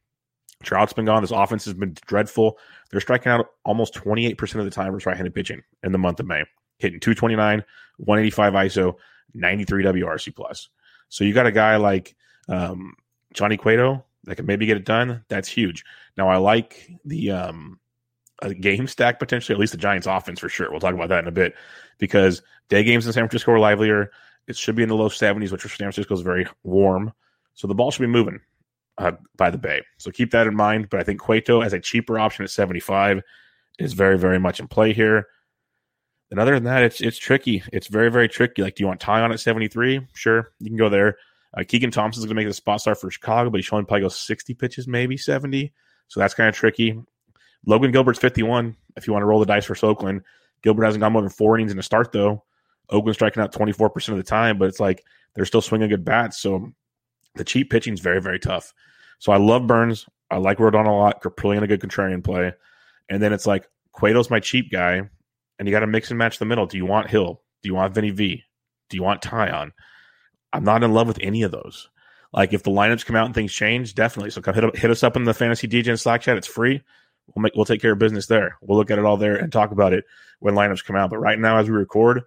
Trout's 0.63 0.93
been 0.93 1.05
gone. 1.05 1.23
This 1.23 1.31
offense 1.31 1.65
has 1.65 1.75
been 1.75 1.95
dreadful. 2.07 2.59
They're 2.91 3.01
striking 3.01 3.33
out 3.33 3.47
almost 3.65 3.95
28% 3.95 4.55
of 4.57 4.65
the 4.65 4.71
time 4.71 4.93
versus 4.93 5.07
right-handed 5.07 5.35
pitching 5.35 5.63
in 5.83 5.93
the 5.93 5.99
month 5.99 6.21
of 6.21 6.27
May, 6.27 6.45
hitting 6.79 7.01
229, 7.01 7.65
185 7.99 8.53
ISO, 8.53 8.95
93 9.35 9.85
WRC 9.85 10.35
plus. 10.35 10.69
So 11.09 11.25
you 11.25 11.35
got 11.35 11.47
a 11.47 11.53
guy 11.53 11.77
like 11.77 12.15
um, 12.49 12.95
Johnny 13.35 13.57
Cueto 13.57 14.05
that 14.25 14.37
can 14.37 14.47
maybe 14.47 14.67
get 14.67 14.77
it 14.77 14.85
done. 14.85 15.25
That's 15.29 15.49
huge. 15.49 15.85
Now 16.17 16.29
I 16.29 16.37
like 16.37 16.91
the 17.05 17.33
um, 17.33 17.81
game 18.61 18.87
stack 18.87 19.19
potentially, 19.19 19.55
at 19.55 19.61
least 19.61 19.73
the 19.73 19.79
Giants 19.79 20.07
offense 20.07 20.41
for 20.41 20.49
sure. 20.49 20.71
We'll 20.71 20.81
talk 20.81 20.95
about 20.95 21.09
that 21.09 21.21
in 21.21 21.29
a 21.29 21.33
bit 21.33 21.55
because 21.99 22.43
day 22.69 22.85
games 22.85 23.07
in 23.07 23.13
San 23.13 23.23
Francisco 23.25 23.53
are 23.53 23.59
livelier. 23.59 24.11
It 24.49 24.57
should 24.57 24.75
be 24.75 24.83
in 24.83 24.89
the 24.89 24.97
low 24.97 25.09
70s, 25.09 25.53
which 25.53 25.63
for 25.63 25.69
San 25.69 25.79
Francisco 25.79 26.15
is 26.15 26.21
very 26.21 26.47
warm. 26.65 27.13
So 27.55 27.69
the 27.69 27.75
ball 27.75 27.91
should 27.91 28.03
be 28.03 28.09
moving 28.09 28.41
uh, 28.99 29.13
by 29.37 29.51
the 29.51 29.59
Bay. 29.59 29.83
So 29.99 30.11
keep 30.11 30.31
that 30.33 30.47
in 30.47 30.55
mind. 30.55 30.91
But 30.91 31.01
I 31.01 31.03
think 31.05 31.21
Cueto 31.21 31.61
as 31.61 31.73
a 31.73 31.81
cheaper 31.81 32.19
option 32.19 32.45
at 32.45 32.51
75 32.51 33.23
is 33.79 33.93
very, 33.93 34.19
very 34.19 34.39
much 34.39 34.61
in 34.61 34.69
play 34.69 34.93
here. 34.93 35.27
And 36.31 36.41
other 36.41 36.55
than 36.55 36.65
that, 36.65 36.83
it's 36.83 37.01
it's 37.03 37.19
tricky. 37.19 37.63
It's 37.73 37.89
very, 37.89 38.11
very 38.11 38.29
tricky. 38.29 38.63
Like, 38.63 38.75
do 38.75 38.83
you 38.83 38.89
want 38.89 39.01
Taillon 39.01 39.33
at 39.33 39.41
73? 39.41 40.07
Sure, 40.15 40.53
you 40.61 40.71
can 40.71 40.79
go 40.79 40.89
there. 40.89 41.19
Uh, 41.55 41.63
Keegan 41.67 41.91
Thompson's 41.91 42.25
going 42.25 42.37
to 42.37 42.41
make 42.41 42.49
the 42.49 42.55
spot 42.55 42.81
start 42.81 42.99
for 42.99 43.11
Chicago, 43.11 43.51
but 43.51 43.59
he's 43.59 43.67
showing 43.67 43.85
probably 43.85 44.01
go 44.01 44.09
60 44.09 44.55
pitches, 44.55 44.89
maybe 44.89 45.19
70. 45.19 45.71
So 46.09 46.21
that's 46.21 46.33
kind 46.33 46.49
of 46.49 46.55
tricky. 46.55 46.99
Logan 47.67 47.93
Gilbert's 47.93 48.19
51. 48.19 48.75
If 48.97 49.07
you 49.07 49.13
want 49.13 49.23
to 49.23 49.27
roll 49.27 49.41
the 49.41 49.47
dice 49.47 49.67
for 49.67 49.77
Oakland, 49.85 50.23
Gilbert 50.63 50.85
hasn't 50.85 51.01
gone 51.01 51.13
more 51.13 51.21
than 51.21 51.31
four 51.31 51.57
innings 51.57 51.73
in 51.73 51.79
a 51.79 51.83
start, 51.83 52.13
though. 52.13 52.43
Oakland 52.93 53.15
striking 53.15 53.43
out 53.43 53.53
24% 53.53 54.09
of 54.09 54.17
the 54.17 54.23
time, 54.23 54.59
but 54.59 54.69
it's 54.69 54.81
like 54.81 55.05
they're 55.35 55.45
still 55.45 55.61
swinging 55.61 55.89
good 55.89 56.05
bats. 56.05 56.39
So 56.39 56.73
the 57.35 57.45
cheap 57.45 57.71
pitching 57.71 57.95
is 57.95 58.01
very, 58.01 58.21
very 58.21 58.39
tough. 58.39 58.73
So 59.19 59.33
I 59.33 59.39
love 59.39 59.67
Burnes. 59.67 60.07
I 60.31 60.37
like 60.37 60.59
Rodon 60.59 60.87
a 60.87 60.91
lot. 60.91 61.23
Kaprielian 61.23 61.63
a 61.63 61.67
good 61.67 61.81
contrarian 61.81 62.25
play. 62.25 62.53
And 63.09 63.23
then 63.23 63.33
it's 63.33 63.47
like 63.47 63.69
Cueto's 63.93 64.31
my 64.31 64.41
cheap 64.41 64.71
guy, 64.71 65.03
and 65.59 65.69
you 65.69 65.73
got 65.73 65.81
to 65.81 65.87
mix 65.87 66.11
and 66.11 66.19
match 66.19 66.39
the 66.39 66.45
middle. 66.45 66.67
Do 66.67 66.77
you 66.77 66.87
want 66.87 67.11
Hill? 67.11 67.43
Do 67.63 67.69
you 67.69 67.75
want 67.75 67.95
Vinny 67.95 68.11
V? 68.11 68.43
Do 68.89 68.97
you 68.97 69.03
want 69.03 69.23
Taillon? 69.23 69.73
I'm 70.53 70.65
not 70.65 70.83
in 70.83 70.93
love 70.93 71.09
with 71.09 71.19
any 71.21 71.43
of 71.43 71.51
those. 71.51 71.89
Like 72.33 72.53
if 72.53 72.63
the 72.63 72.71
lineups 72.71 73.05
come 73.05 73.17
out 73.17 73.27
and 73.27 73.35
things 73.35 73.53
change, 73.53 73.95
definitely. 73.95 74.31
So 74.31 74.41
come 74.41 74.55
hit, 74.55 74.77
hit 74.77 74.91
us 74.91 75.03
up 75.03 75.17
in 75.17 75.25
the 75.25 75.35
fantasy 75.35 75.67
Degen 75.67 75.97
Slack 75.97 76.23
chat. 76.23 76.37
It's 76.37 76.47
free. 76.47 76.83
We'll 77.35 77.43
make 77.43 77.55
we'll 77.55 77.65
take 77.65 77.81
care 77.81 77.93
of 77.93 77.99
business 77.99 78.27
there. 78.27 78.57
We'll 78.61 78.79
look 78.79 78.91
at 78.91 78.99
it 78.99 79.05
all 79.05 79.17
there 79.17 79.37
and 79.37 79.53
talk 79.53 79.71
about 79.71 79.93
it 79.93 80.05
when 80.41 80.55
lineups 80.55 80.85
come 80.85 80.97
out. 80.97 81.11
But 81.11 81.19
right 81.19 81.39
now, 81.39 81.59
as 81.59 81.69
we 81.69 81.77
record, 81.77 82.23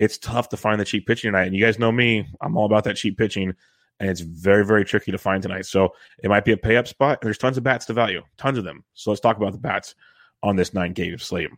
it's 0.00 0.16
tough 0.16 0.48
to 0.48 0.56
find 0.56 0.80
the 0.80 0.84
cheap 0.84 1.06
pitching 1.06 1.28
tonight. 1.28 1.44
And 1.44 1.54
you 1.54 1.62
guys 1.62 1.78
know 1.78 1.92
me, 1.92 2.26
I'm 2.40 2.56
all 2.56 2.64
about 2.64 2.84
that 2.84 2.96
cheap 2.96 3.18
pitching, 3.18 3.54
and 4.00 4.08
it's 4.08 4.22
very, 4.22 4.64
very 4.64 4.82
tricky 4.82 5.12
to 5.12 5.18
find 5.18 5.42
tonight. 5.42 5.66
So 5.66 5.90
it 6.24 6.30
might 6.30 6.46
be 6.46 6.52
a 6.52 6.56
pay 6.56 6.76
up 6.76 6.88
spot. 6.88 7.18
And 7.20 7.26
there's 7.26 7.36
tons 7.36 7.58
of 7.58 7.62
bats 7.62 7.84
to 7.86 7.92
value, 7.92 8.22
tons 8.38 8.56
of 8.56 8.64
them. 8.64 8.82
So 8.94 9.10
let's 9.10 9.20
talk 9.20 9.36
about 9.36 9.52
the 9.52 9.58
bats 9.58 9.94
on 10.42 10.56
this 10.56 10.72
nine 10.72 10.94
game 10.94 11.18
slate. 11.18 11.50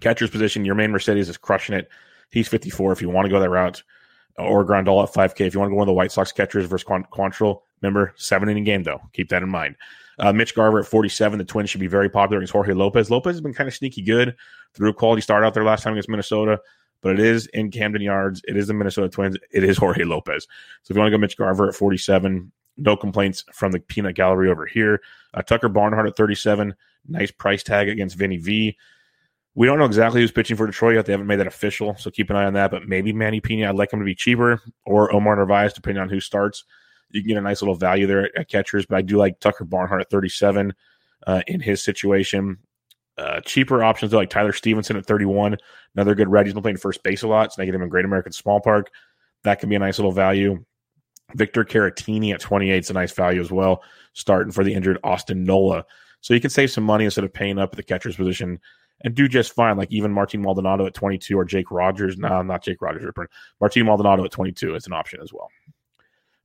Catcher's 0.00 0.30
position, 0.30 0.64
Yermin 0.64 0.90
Mercedes 0.90 1.28
is 1.28 1.36
crushing 1.36 1.76
it. 1.76 1.90
He's 2.30 2.48
54 2.48 2.92
if 2.92 3.02
you 3.02 3.10
want 3.10 3.26
to 3.26 3.30
go 3.30 3.38
that 3.38 3.50
route. 3.50 3.82
Or 4.38 4.64
Grandal 4.64 5.04
at 5.04 5.12
5K 5.12 5.46
if 5.46 5.52
you 5.52 5.60
want 5.60 5.68
to 5.68 5.72
go 5.72 5.76
one 5.76 5.82
of 5.82 5.88
the 5.88 5.92
White 5.92 6.10
Sox 6.10 6.32
catchers 6.32 6.64
versus 6.64 6.88
Quantrill. 6.88 7.60
Remember, 7.82 8.14
seven 8.16 8.48
inning 8.48 8.64
game, 8.64 8.82
though. 8.82 9.02
Keep 9.12 9.28
that 9.28 9.42
in 9.42 9.50
mind. 9.50 9.76
Uh, 10.18 10.32
Mitch 10.32 10.54
Garver 10.54 10.80
at 10.80 10.86
47. 10.86 11.38
The 11.38 11.44
Twins 11.44 11.68
should 11.68 11.82
be 11.82 11.86
very 11.86 12.08
popular 12.08 12.38
against 12.38 12.54
Jorge 12.54 12.72
Lopez. 12.72 13.10
Lopez 13.10 13.34
has 13.34 13.42
been 13.42 13.52
kind 13.52 13.68
of 13.68 13.74
sneaky 13.74 14.00
good 14.00 14.34
through 14.72 14.88
a 14.88 14.94
quality 14.94 15.20
start 15.20 15.44
out 15.44 15.52
there 15.52 15.64
last 15.64 15.82
time 15.82 15.92
against 15.92 16.08
Minnesota 16.08 16.58
but 17.02 17.18
it 17.18 17.20
is 17.20 17.46
in 17.48 17.70
Camden 17.70 18.00
Yards. 18.00 18.40
It 18.46 18.56
is 18.56 18.68
the 18.68 18.74
Minnesota 18.74 19.08
Twins. 19.08 19.36
It 19.50 19.64
is 19.64 19.76
Jorge 19.76 20.04
Lopez. 20.04 20.46
So 20.82 20.92
if 20.92 20.96
you 20.96 21.00
want 21.00 21.12
to 21.12 21.18
go 21.18 21.20
Mitch 21.20 21.36
Garver 21.36 21.68
at 21.68 21.74
47, 21.74 22.50
no 22.78 22.96
complaints 22.96 23.44
from 23.52 23.72
the 23.72 23.80
peanut 23.80 24.14
gallery 24.14 24.48
over 24.50 24.66
here. 24.66 25.02
Uh, 25.34 25.42
Tucker 25.42 25.68
Barnhart 25.68 26.06
at 26.06 26.16
37, 26.16 26.74
nice 27.08 27.30
price 27.30 27.62
tag 27.62 27.88
against 27.88 28.16
Vinny 28.16 28.38
V. 28.38 28.76
We 29.54 29.66
don't 29.66 29.78
know 29.78 29.84
exactly 29.84 30.22
who's 30.22 30.32
pitching 30.32 30.56
for 30.56 30.66
Detroit 30.66 30.94
yet. 30.94 31.04
They 31.04 31.12
haven't 31.12 31.26
made 31.26 31.40
that 31.40 31.46
official, 31.46 31.94
so 31.98 32.10
keep 32.10 32.30
an 32.30 32.36
eye 32.36 32.46
on 32.46 32.54
that. 32.54 32.70
But 32.70 32.88
maybe 32.88 33.12
Manny 33.12 33.40
Piña. 33.40 33.68
I'd 33.68 33.74
like 33.74 33.92
him 33.92 33.98
to 33.98 34.04
be 34.04 34.14
cheaper, 34.14 34.62
or 34.86 35.12
Omar 35.14 35.36
Narvaez, 35.36 35.74
depending 35.74 36.00
on 36.00 36.08
who 36.08 36.20
starts. 36.20 36.64
You 37.10 37.20
can 37.20 37.28
get 37.28 37.36
a 37.36 37.42
nice 37.42 37.60
little 37.60 37.74
value 37.74 38.06
there 38.06 38.24
at, 38.24 38.30
at 38.34 38.48
catchers. 38.48 38.86
But 38.86 38.96
I 38.96 39.02
do 39.02 39.18
like 39.18 39.40
Tucker 39.40 39.64
Barnhart 39.64 40.00
at 40.00 40.10
37 40.10 40.72
uh, 41.26 41.42
in 41.46 41.60
his 41.60 41.82
situation. 41.82 42.58
Uh, 43.18 43.40
cheaper 43.42 43.84
options 43.84 44.12
like 44.12 44.30
Tyler 44.30 44.52
Stephenson 44.52 44.96
at 44.96 45.06
31, 45.06 45.56
another 45.94 46.14
good 46.14 46.30
red. 46.30 46.46
He's 46.46 46.54
been 46.54 46.62
playing 46.62 46.78
first 46.78 47.02
base 47.02 47.22
a 47.22 47.28
lot, 47.28 47.54
they 47.56 47.66
get 47.66 47.74
him 47.74 47.82
in 47.82 47.88
Great 47.88 48.06
American 48.06 48.32
Small 48.32 48.60
Park. 48.60 48.90
That 49.44 49.60
can 49.60 49.68
be 49.68 49.74
a 49.74 49.78
nice 49.78 49.98
little 49.98 50.12
value. 50.12 50.64
Victor 51.34 51.64
Caratini 51.64 52.32
at 52.32 52.40
28 52.40 52.78
is 52.78 52.90
a 52.90 52.94
nice 52.94 53.12
value 53.12 53.40
as 53.40 53.50
well, 53.50 53.82
starting 54.12 54.52
for 54.52 54.64
the 54.64 54.72
injured 54.72 54.98
Austin 55.04 55.44
Nola. 55.44 55.84
So 56.20 56.34
you 56.34 56.40
can 56.40 56.50
save 56.50 56.70
some 56.70 56.84
money 56.84 57.04
instead 57.04 57.24
of 57.24 57.32
paying 57.32 57.58
up 57.58 57.70
at 57.72 57.76
the 57.76 57.82
catcher's 57.82 58.16
position 58.16 58.58
and 59.02 59.14
do 59.14 59.28
just 59.28 59.54
fine. 59.54 59.76
Like 59.76 59.92
even 59.92 60.12
Martin 60.12 60.40
Maldonado 60.40 60.86
at 60.86 60.94
22 60.94 61.36
or 61.36 61.44
Jake 61.44 61.70
Rogers. 61.70 62.16
No, 62.16 62.42
not 62.42 62.62
Jake 62.62 62.80
Rogers. 62.80 63.04
Martin 63.60 63.86
Maldonado 63.86 64.24
at 64.24 64.30
22 64.30 64.74
is 64.74 64.86
an 64.86 64.92
option 64.92 65.20
as 65.22 65.32
well. 65.32 65.48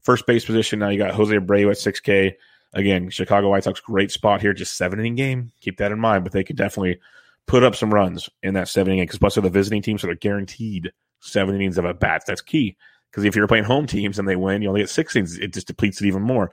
First 0.01 0.25
base 0.25 0.45
position, 0.45 0.79
now 0.79 0.89
you 0.89 0.97
got 0.97 1.13
Jose 1.13 1.35
Abreu 1.35 1.69
at 1.69 1.77
6K. 1.77 2.33
Again, 2.73 3.09
Chicago 3.09 3.49
White 3.49 3.63
Sox, 3.63 3.79
great 3.79 4.11
spot 4.11 4.41
here, 4.41 4.53
just 4.53 4.77
seven 4.77 4.99
inning 4.99 5.15
game. 5.15 5.51
Keep 5.61 5.77
that 5.77 5.91
in 5.91 5.99
mind, 5.99 6.23
but 6.23 6.33
they 6.33 6.43
could 6.43 6.57
definitely 6.57 6.99
put 7.45 7.63
up 7.63 7.75
some 7.75 7.93
runs 7.93 8.29
in 8.43 8.53
that 8.53 8.67
seven 8.67 8.93
inning 8.93 9.05
because 9.05 9.19
plus 9.19 9.35
they're 9.35 9.41
the 9.41 9.49
visiting 9.49 9.81
team, 9.81 9.97
so 9.97 10.07
they're 10.07 10.15
guaranteed 10.15 10.91
seven 11.19 11.55
innings 11.55 11.77
of 11.77 11.85
at 11.85 11.99
bats. 11.99 12.25
That's 12.25 12.41
key 12.41 12.75
Because 13.09 13.23
if 13.23 13.35
you're 13.35 13.47
playing 13.47 13.63
home 13.63 13.87
teams 13.87 14.19
and 14.19 14.27
they 14.27 14.35
win, 14.35 14.61
you 14.61 14.67
only 14.67 14.81
get 14.81 14.89
six 14.89 15.15
innings. 15.15 15.37
It 15.37 15.53
just 15.53 15.67
depletes 15.67 16.01
it 16.01 16.07
even 16.07 16.21
more. 16.21 16.51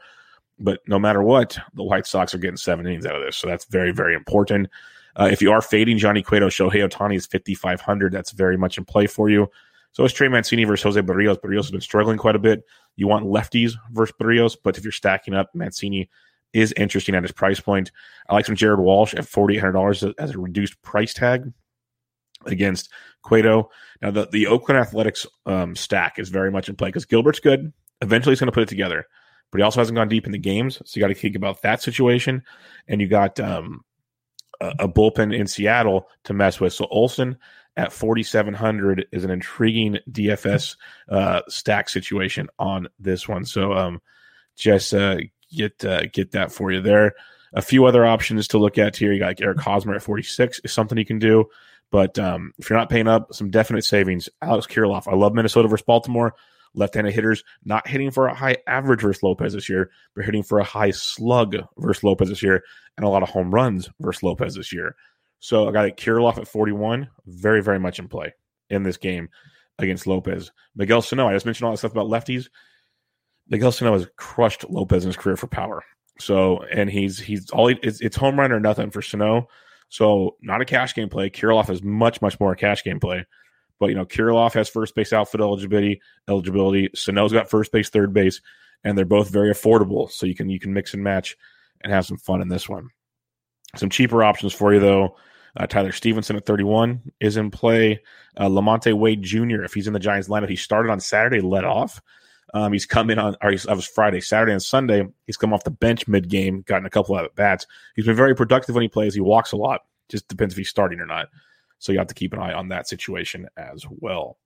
But 0.58 0.80
no 0.86 0.98
matter 0.98 1.22
what, 1.22 1.58
the 1.74 1.82
White 1.82 2.06
Sox 2.06 2.32
are 2.32 2.38
getting 2.38 2.56
seven 2.56 2.86
innings 2.86 3.06
out 3.06 3.16
of 3.16 3.24
this. 3.24 3.36
So 3.36 3.48
that's 3.48 3.64
very, 3.64 3.92
very 3.92 4.14
important. 4.14 4.68
Uh, 5.16 5.28
if 5.30 5.42
you 5.42 5.52
are 5.52 5.60
fading 5.60 5.98
Johnny 5.98 6.22
Cueto, 6.22 6.48
Shohei 6.48 6.88
Ohtani 6.88 7.16
is 7.16 7.26
5,500. 7.26 8.12
That's 8.12 8.30
very 8.30 8.56
much 8.56 8.78
in 8.78 8.84
play 8.84 9.06
for 9.06 9.28
you. 9.28 9.48
So 9.94 10.04
is 10.04 10.12
Trey 10.12 10.26
Mancini 10.26 10.64
versus 10.64 10.82
Jose 10.82 11.00
Berrios. 11.00 11.40
Berrios 11.40 11.62
has 11.62 11.70
been 11.70 11.80
struggling 11.80 12.18
quite 12.18 12.34
a 12.34 12.40
bit. 12.40 12.64
You 12.96 13.06
want 13.06 13.26
lefties 13.26 13.74
versus 13.92 14.14
Berrios, 14.20 14.56
but 14.62 14.76
if 14.76 14.82
you're 14.82 14.92
stacking 14.92 15.34
up, 15.34 15.54
Mancini 15.54 16.10
is 16.52 16.72
interesting 16.76 17.14
at 17.14 17.22
his 17.22 17.30
price 17.30 17.60
point. 17.60 17.92
I 18.28 18.34
like 18.34 18.44
some 18.44 18.56
Jared 18.56 18.80
Walsh 18.80 19.14
at 19.14 19.24
$4,800 19.24 20.14
as 20.18 20.30
a 20.32 20.38
reduced 20.38 20.82
price 20.82 21.14
tag 21.14 21.52
against 22.44 22.90
Cueto. 23.22 23.70
Now, 24.02 24.10
the, 24.10 24.26
the 24.26 24.48
Oakland 24.48 24.80
Athletics 24.80 25.28
um, 25.46 25.76
stack 25.76 26.18
is 26.18 26.28
very 26.28 26.50
much 26.50 26.68
in 26.68 26.74
play 26.74 26.88
because 26.88 27.04
Gilbert's 27.04 27.40
good. 27.40 27.72
Eventually, 28.00 28.32
he's 28.32 28.40
going 28.40 28.48
to 28.48 28.52
put 28.52 28.64
it 28.64 28.68
together, 28.68 29.06
but 29.52 29.58
he 29.58 29.62
also 29.62 29.80
hasn't 29.80 29.96
gone 29.96 30.08
deep 30.08 30.26
in 30.26 30.32
the 30.32 30.38
games. 30.38 30.82
So 30.84 30.98
you 30.98 31.00
got 31.02 31.08
to 31.08 31.14
think 31.14 31.36
about 31.36 31.62
that 31.62 31.82
situation. 31.82 32.42
And 32.88 33.00
you 33.00 33.06
got 33.06 33.38
um, 33.38 33.84
a, 34.60 34.74
a 34.80 34.88
bullpen 34.88 35.36
in 35.36 35.46
Seattle 35.46 36.08
to 36.24 36.34
mess 36.34 36.58
with. 36.58 36.72
So 36.72 36.86
Olson 36.90 37.36
at 37.76 37.92
4,700 37.92 39.06
is 39.12 39.24
an 39.24 39.30
intriguing 39.30 39.98
DFS 40.10 40.76
uh, 41.08 41.42
stack 41.48 41.88
situation 41.88 42.48
on 42.58 42.88
this 42.98 43.28
one. 43.28 43.44
So 43.44 43.72
um, 43.72 44.00
just 44.56 44.94
uh, 44.94 45.18
get 45.54 45.84
uh, 45.84 46.06
get 46.06 46.32
that 46.32 46.52
for 46.52 46.70
you 46.70 46.80
there. 46.80 47.14
A 47.52 47.62
few 47.62 47.84
other 47.84 48.04
options 48.04 48.48
to 48.48 48.58
look 48.58 48.78
at 48.78 48.96
here. 48.96 49.12
You 49.12 49.18
got 49.18 49.40
Eric 49.40 49.60
Hosmer 49.60 49.94
at 49.94 50.02
46 50.02 50.60
is 50.64 50.72
something 50.72 50.98
you 50.98 51.04
can 51.04 51.18
do. 51.18 51.46
But 51.90 52.18
um, 52.18 52.52
if 52.58 52.68
you're 52.68 52.78
not 52.78 52.90
paying 52.90 53.06
up, 53.06 53.32
some 53.32 53.50
definite 53.50 53.84
savings. 53.84 54.28
Alex 54.42 54.66
Kirilloff. 54.66 55.06
I 55.06 55.14
love 55.14 55.34
Minnesota 55.34 55.68
versus 55.68 55.84
Baltimore. 55.84 56.34
Left-handed 56.74 57.14
hitters 57.14 57.44
not 57.64 57.86
hitting 57.86 58.10
for 58.10 58.26
a 58.26 58.34
high 58.34 58.56
average 58.66 59.00
versus 59.02 59.22
Lopez 59.22 59.52
this 59.52 59.68
year, 59.68 59.90
but 60.16 60.24
hitting 60.24 60.42
for 60.42 60.58
a 60.58 60.64
high 60.64 60.90
slug 60.90 61.56
versus 61.78 62.02
Lopez 62.02 62.30
this 62.30 62.42
year, 62.42 62.64
and 62.96 63.06
a 63.06 63.08
lot 63.08 63.22
of 63.22 63.28
home 63.28 63.54
runs 63.54 63.88
versus 64.00 64.24
Lopez 64.24 64.56
this 64.56 64.72
year. 64.72 64.96
So 65.44 65.68
I 65.68 65.72
got 65.72 65.98
Kirilloff 65.98 66.38
at 66.38 66.48
41, 66.48 67.06
very, 67.26 67.62
very 67.62 67.78
much 67.78 67.98
in 67.98 68.08
play 68.08 68.32
in 68.70 68.82
this 68.82 68.96
game 68.96 69.28
against 69.78 70.06
Lopez. 70.06 70.50
Miguel 70.74 71.02
Sano, 71.02 71.28
I 71.28 71.34
just 71.34 71.44
mentioned 71.44 71.66
all 71.66 71.72
that 71.72 71.76
stuff 71.76 71.92
about 71.92 72.06
lefties. 72.06 72.48
Miguel 73.50 73.70
Sano 73.70 73.92
has 73.92 74.08
crushed 74.16 74.64
Lopez 74.70 75.04
in 75.04 75.10
his 75.10 75.18
career 75.18 75.36
for 75.36 75.46
power. 75.46 75.84
So, 76.18 76.62
and 76.72 76.88
he's 76.88 77.18
he's 77.18 77.50
all 77.50 77.66
he, 77.66 77.78
it's, 77.82 78.00
it's 78.00 78.16
home 78.16 78.40
run 78.40 78.52
or 78.52 78.58
nothing 78.58 78.90
for 78.90 79.02
Sano. 79.02 79.48
So, 79.90 80.36
not 80.40 80.62
a 80.62 80.64
cash 80.64 80.94
game 80.94 81.10
play. 81.10 81.28
Kirilloff 81.28 81.68
is 81.68 81.82
much 81.82 82.22
much 82.22 82.40
more 82.40 82.52
a 82.52 82.56
cash 82.56 82.82
game 82.82 82.98
play. 82.98 83.26
But 83.78 83.90
you 83.90 83.96
know, 83.96 84.06
Kirilloff 84.06 84.54
has 84.54 84.70
first 84.70 84.94
base 84.94 85.12
outfit 85.12 85.42
eligibility. 85.42 86.00
Eligibility. 86.26 86.88
Sano's 86.94 87.34
got 87.34 87.50
first 87.50 87.70
base, 87.70 87.90
third 87.90 88.14
base, 88.14 88.40
and 88.82 88.96
they're 88.96 89.04
both 89.04 89.28
very 89.28 89.52
affordable. 89.52 90.10
So 90.10 90.24
you 90.24 90.34
can 90.34 90.48
you 90.48 90.58
can 90.58 90.72
mix 90.72 90.94
and 90.94 91.04
match 91.04 91.36
and 91.82 91.92
have 91.92 92.06
some 92.06 92.16
fun 92.16 92.40
in 92.40 92.48
this 92.48 92.66
one. 92.66 92.88
Some 93.76 93.90
cheaper 93.90 94.24
options 94.24 94.54
for 94.54 94.72
you 94.72 94.80
though. 94.80 95.18
Uh, 95.56 95.66
Tyler 95.66 95.92
Stephenson 95.92 96.36
at 96.36 96.46
31 96.46 97.12
is 97.20 97.36
in 97.36 97.50
play. 97.50 98.00
Uh, 98.36 98.48
Lamonte 98.48 98.92
Wade 98.92 99.22
Jr. 99.22 99.62
If 99.62 99.74
he's 99.74 99.86
in 99.86 99.92
the 99.92 100.00
Giants 100.00 100.28
lineup, 100.28 100.48
he 100.48 100.56
started 100.56 100.90
on 100.90 101.00
Saturday, 101.00 101.40
let 101.40 101.64
off. 101.64 102.02
Um, 102.52 102.72
he's 102.72 102.86
come 102.86 103.10
in 103.10 103.18
on, 103.18 103.36
or 103.42 103.50
he's, 103.50 103.66
was 103.66 103.86
Friday, 103.86 104.20
Saturday, 104.20 104.52
and 104.52 104.62
Sunday. 104.62 105.04
He's 105.26 105.36
come 105.36 105.52
off 105.52 105.64
the 105.64 105.70
bench 105.70 106.06
mid 106.06 106.28
game, 106.28 106.62
gotten 106.62 106.86
a 106.86 106.90
couple 106.90 107.18
of 107.18 107.34
bats. 107.34 107.66
He's 107.96 108.06
been 108.06 108.16
very 108.16 108.34
productive 108.34 108.74
when 108.74 108.82
he 108.82 108.88
plays. 108.88 109.14
He 109.14 109.20
walks 109.20 109.52
a 109.52 109.56
lot. 109.56 109.82
Just 110.08 110.28
depends 110.28 110.54
if 110.54 110.58
he's 110.58 110.68
starting 110.68 111.00
or 111.00 111.06
not. 111.06 111.28
So 111.78 111.92
you 111.92 111.98
have 111.98 112.08
to 112.08 112.14
keep 112.14 112.32
an 112.32 112.38
eye 112.38 112.52
on 112.52 112.68
that 112.68 112.88
situation 112.88 113.48
as 113.56 113.84
well. 113.88 114.38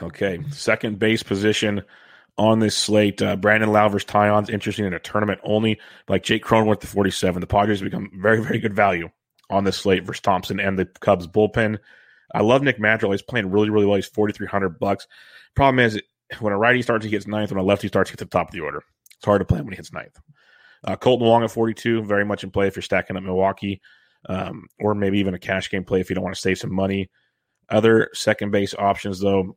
Okay, 0.00 0.40
second 0.50 0.98
base 0.98 1.22
position 1.22 1.82
on 2.38 2.60
this 2.60 2.76
slate. 2.76 3.20
Uh, 3.20 3.36
Brandon 3.36 3.70
Lowver's 3.70 4.04
Taillon's 4.04 4.50
interesting 4.50 4.86
in 4.86 4.94
a 4.94 4.98
tournament 4.98 5.40
only. 5.42 5.80
Like 6.08 6.22
Jake 6.22 6.44
Cronenworth 6.44 6.80
to 6.80 6.86
47. 6.86 7.40
The 7.40 7.46
Padres 7.46 7.82
become 7.82 8.10
very, 8.14 8.42
very 8.42 8.58
good 8.58 8.74
value 8.74 9.10
on 9.52 9.64
this 9.64 9.76
slate 9.76 10.04
versus 10.04 10.20
Thompson 10.20 10.58
and 10.58 10.78
the 10.78 10.86
Cubs 10.86 11.26
bullpen. 11.26 11.78
I 12.34 12.40
love 12.40 12.62
Nick 12.62 12.80
Madrigal. 12.80 13.12
He's 13.12 13.22
playing 13.22 13.50
really, 13.50 13.70
really 13.70 13.86
well. 13.86 13.96
He's 13.96 14.06
4,300 14.06 14.78
bucks. 14.78 15.06
Problem 15.54 15.84
is, 15.84 16.00
when 16.40 16.52
a 16.52 16.58
righty 16.58 16.80
starts, 16.80 17.04
he 17.04 17.10
gets 17.10 17.26
ninth. 17.26 17.52
When 17.52 17.60
a 17.60 17.62
lefty 17.62 17.88
starts, 17.88 18.10
he 18.10 18.14
gets 18.14 18.20
to 18.20 18.24
the 18.24 18.30
top 18.30 18.48
of 18.48 18.52
the 18.52 18.60
order. 18.60 18.82
It's 19.16 19.24
hard 19.24 19.40
to 19.40 19.44
play 19.44 19.58
him 19.58 19.66
when 19.66 19.74
he 19.74 19.76
hits 19.76 19.92
ninth. 19.92 20.18
Uh, 20.84 20.96
Kolten 20.96 21.20
Wong 21.20 21.44
at 21.44 21.50
42, 21.50 22.02
very 22.04 22.24
much 22.24 22.42
in 22.42 22.50
play 22.50 22.66
if 22.66 22.74
you're 22.74 22.82
stacking 22.82 23.16
up 23.16 23.22
Milwaukee, 23.22 23.80
um, 24.28 24.66
or 24.80 24.94
maybe 24.94 25.18
even 25.18 25.34
a 25.34 25.38
cash 25.38 25.70
game 25.70 25.84
play 25.84 26.00
if 26.00 26.08
you 26.08 26.14
don't 26.14 26.24
want 26.24 26.34
to 26.34 26.40
save 26.40 26.58
some 26.58 26.74
money. 26.74 27.10
Other 27.68 28.08
second 28.14 28.50
base 28.50 28.74
options, 28.74 29.20
though, 29.20 29.56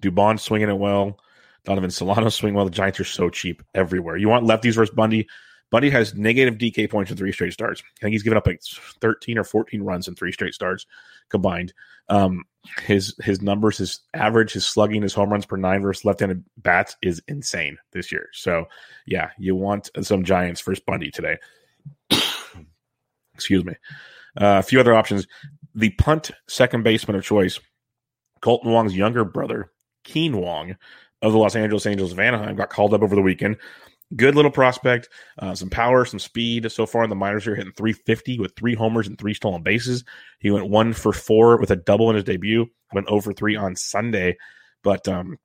Dubon 0.00 0.38
swinging 0.38 0.68
it 0.68 0.78
well. 0.78 1.18
Donovan 1.64 1.90
Solano 1.90 2.28
swing 2.28 2.54
well. 2.54 2.66
The 2.66 2.70
Giants 2.70 3.00
are 3.00 3.04
so 3.04 3.30
cheap 3.30 3.62
everywhere. 3.74 4.16
You 4.16 4.28
want 4.28 4.46
lefties 4.46 4.74
versus 4.74 4.94
Bundy. 4.94 5.26
Bundy 5.70 5.90
has 5.90 6.14
negative 6.14 6.54
DK 6.54 6.90
points 6.90 7.10
in 7.10 7.16
three 7.16 7.32
straight 7.32 7.52
starts. 7.52 7.82
I 7.98 8.02
think 8.02 8.12
he's 8.12 8.22
given 8.22 8.36
up 8.36 8.46
like 8.46 8.62
13 9.00 9.38
or 9.38 9.44
14 9.44 9.82
runs 9.82 10.06
in 10.06 10.14
three 10.14 10.32
straight 10.32 10.54
starts 10.54 10.86
combined. 11.30 11.72
Um, 12.08 12.44
his 12.82 13.14
his 13.22 13.42
numbers, 13.42 13.78
his 13.78 14.00
average, 14.14 14.52
his 14.52 14.66
slugging, 14.66 15.02
his 15.02 15.14
home 15.14 15.30
runs 15.30 15.46
per 15.46 15.56
nine 15.56 15.82
versus 15.82 16.04
left-handed 16.04 16.44
bats 16.58 16.96
is 17.02 17.22
insane 17.28 17.76
this 17.92 18.12
year. 18.12 18.28
So 18.32 18.66
yeah, 19.06 19.30
you 19.38 19.54
want 19.54 19.90
some 20.02 20.24
Giants 20.24 20.60
versus 20.60 20.82
Bundy 20.86 21.10
today. 21.10 21.38
Excuse 23.34 23.64
me. 23.64 23.74
Uh, 24.40 24.58
a 24.58 24.62
few 24.62 24.80
other 24.80 24.94
options. 24.94 25.26
The 25.74 25.90
punt 25.90 26.30
second 26.48 26.84
baseman 26.84 27.16
of 27.16 27.24
choice, 27.24 27.58
Kolten 28.40 28.66
Wong's 28.66 28.96
younger 28.96 29.24
brother, 29.24 29.70
Kean 30.04 30.36
Wong 30.36 30.76
of 31.20 31.32
the 31.32 31.38
Los 31.38 31.56
Angeles 31.56 31.86
Angels 31.86 32.12
of 32.12 32.20
Anaheim, 32.20 32.56
got 32.56 32.70
called 32.70 32.94
up 32.94 33.02
over 33.02 33.14
the 33.14 33.22
weekend. 33.22 33.56
Good 34.16 34.34
little 34.34 34.50
prospect, 34.50 35.08
uh, 35.38 35.54
some 35.54 35.70
power, 35.70 36.04
some 36.04 36.18
speed. 36.18 36.70
So 36.70 36.86
far 36.86 37.04
in 37.04 37.10
the 37.10 37.16
minors, 37.16 37.44
here 37.44 37.54
hitting 37.54 37.72
350 37.72 38.38
with 38.38 38.54
three 38.54 38.74
homers 38.74 39.08
and 39.08 39.18
three 39.18 39.34
stolen 39.34 39.62
bases. 39.62 40.04
He 40.38 40.50
went 40.50 40.68
one 40.68 40.92
for 40.92 41.12
four 41.12 41.58
with 41.58 41.70
a 41.70 41.76
double 41.76 42.10
in 42.10 42.16
his 42.16 42.24
debut. 42.24 42.66
Went 42.92 43.08
over 43.08 43.32
three 43.32 43.56
on 43.56 43.74
Sunday, 43.74 44.36
but 44.82 45.08
um, 45.08 45.38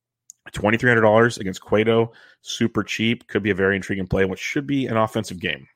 twenty 0.52 0.78
three 0.78 0.90
hundred 0.90 1.02
dollars 1.02 1.38
against 1.38 1.62
Cueto, 1.62 2.12
super 2.42 2.84
cheap. 2.84 3.28
Could 3.28 3.42
be 3.42 3.50
a 3.50 3.56
very 3.56 3.76
intriguing 3.76 4.08
play, 4.08 4.26
which 4.26 4.40
should 4.40 4.68
be 4.68 4.86
an 4.86 4.98
offensive 4.98 5.40
game. 5.40 5.68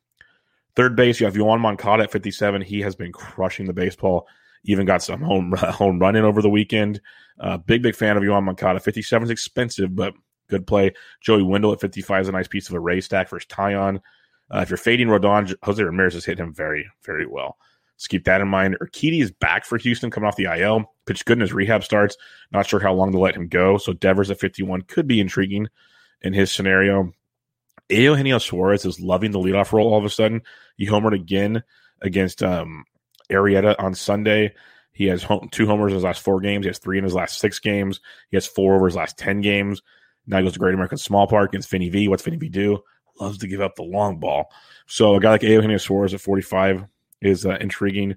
Third 0.75 0.95
base, 0.95 1.19
you 1.19 1.25
have 1.25 1.35
Yoan 1.35 1.59
Moncada 1.59 2.03
at 2.03 2.11
57. 2.11 2.61
He 2.61 2.81
has 2.81 2.95
been 2.95 3.11
crushing 3.11 3.67
the 3.67 3.73
baseball. 3.73 4.27
Even 4.63 4.85
got 4.85 5.03
some 5.03 5.21
home 5.21 5.51
home 5.57 5.99
run 5.99 6.15
in 6.15 6.23
over 6.23 6.41
the 6.41 6.49
weekend. 6.49 7.01
Uh, 7.39 7.57
big 7.57 7.81
big 7.81 7.95
fan 7.95 8.17
of 8.17 8.23
Yoan 8.23 8.43
Moncada. 8.43 8.79
57 8.79 9.25
is 9.25 9.31
expensive, 9.31 9.95
but 9.95 10.13
good 10.49 10.67
play. 10.67 10.93
Joey 11.21 11.43
Wendle 11.43 11.73
at 11.73 11.81
55 11.81 12.21
is 12.21 12.29
a 12.29 12.31
nice 12.31 12.47
piece 12.47 12.69
of 12.69 12.75
a 12.75 12.79
Rays 12.79 13.05
stack 13.05 13.29
versus 13.29 13.47
Taillon. 13.47 14.01
Uh, 14.53 14.59
if 14.59 14.69
you're 14.69 14.77
fading 14.77 15.07
Rodon, 15.07 15.53
Jose 15.63 15.81
Ramirez 15.81 16.13
has 16.13 16.25
hit 16.25 16.39
him 16.39 16.53
very, 16.53 16.85
very 17.03 17.25
well. 17.25 17.57
Just 17.97 18.09
keep 18.09 18.25
that 18.25 18.41
in 18.41 18.47
mind. 18.47 18.77
Urquidy 18.81 19.21
is 19.21 19.31
back 19.31 19.65
for 19.65 19.77
Houston 19.77 20.11
coming 20.11 20.27
off 20.27 20.35
the 20.35 20.45
IL. 20.45 20.91
Pitched 21.05 21.25
good 21.25 21.37
in 21.37 21.41
his 21.41 21.53
rehab 21.53 21.83
starts. 21.83 22.17
Not 22.51 22.67
sure 22.67 22.79
how 22.79 22.93
long 22.93 23.11
to 23.11 23.19
let 23.19 23.35
him 23.35 23.47
go. 23.47 23.77
So 23.77 23.93
Devers 23.93 24.31
at 24.31 24.39
51 24.39 24.83
could 24.83 25.07
be 25.07 25.19
intriguing 25.19 25.69
in 26.21 26.33
his 26.33 26.51
scenario. 26.51 27.13
Eugenio 27.89 28.39
Suarez 28.39 28.85
is 28.85 28.99
loving 28.99 29.31
the 29.31 29.39
leadoff 29.39 29.71
role 29.71 29.93
all 29.93 29.99
of 29.99 30.05
a 30.05 30.09
sudden. 30.09 30.41
He 30.77 30.87
homered 30.87 31.13
again 31.13 31.63
against 32.01 32.41
um, 32.41 32.85
Arrieta 33.29 33.75
on 33.79 33.93
Sunday. 33.93 34.53
He 34.91 35.05
has 35.05 35.23
home, 35.23 35.49
two 35.51 35.65
homers 35.65 35.91
in 35.91 35.95
his 35.95 36.03
last 36.03 36.21
four 36.21 36.39
games. 36.39 36.65
He 36.65 36.69
has 36.69 36.77
three 36.79 36.97
in 36.97 37.03
his 37.03 37.15
last 37.15 37.39
six 37.39 37.59
games. 37.59 37.99
He 38.29 38.37
has 38.37 38.45
four 38.45 38.75
over 38.75 38.85
his 38.85 38.95
last 38.95 39.17
10 39.17 39.41
games. 39.41 39.81
Now 40.27 40.37
he 40.37 40.43
goes 40.43 40.53
to 40.53 40.59
Great 40.59 40.73
American 40.73 40.97
Small 40.97 41.27
Park 41.27 41.51
against 41.51 41.69
Vinny 41.69 41.89
V. 41.89 42.07
What's 42.07 42.23
Vinny 42.23 42.37
V 42.37 42.49
do? 42.49 42.79
Loves 43.19 43.37
to 43.39 43.47
give 43.47 43.61
up 43.61 43.75
the 43.75 43.83
long 43.83 44.19
ball. 44.19 44.51
So 44.87 45.15
a 45.15 45.19
guy 45.19 45.31
like 45.31 45.43
Eugenio 45.43 45.77
Suarez 45.77 46.13
at 46.13 46.21
45 46.21 46.85
is 47.21 47.45
uh, 47.45 47.57
intriguing. 47.59 48.15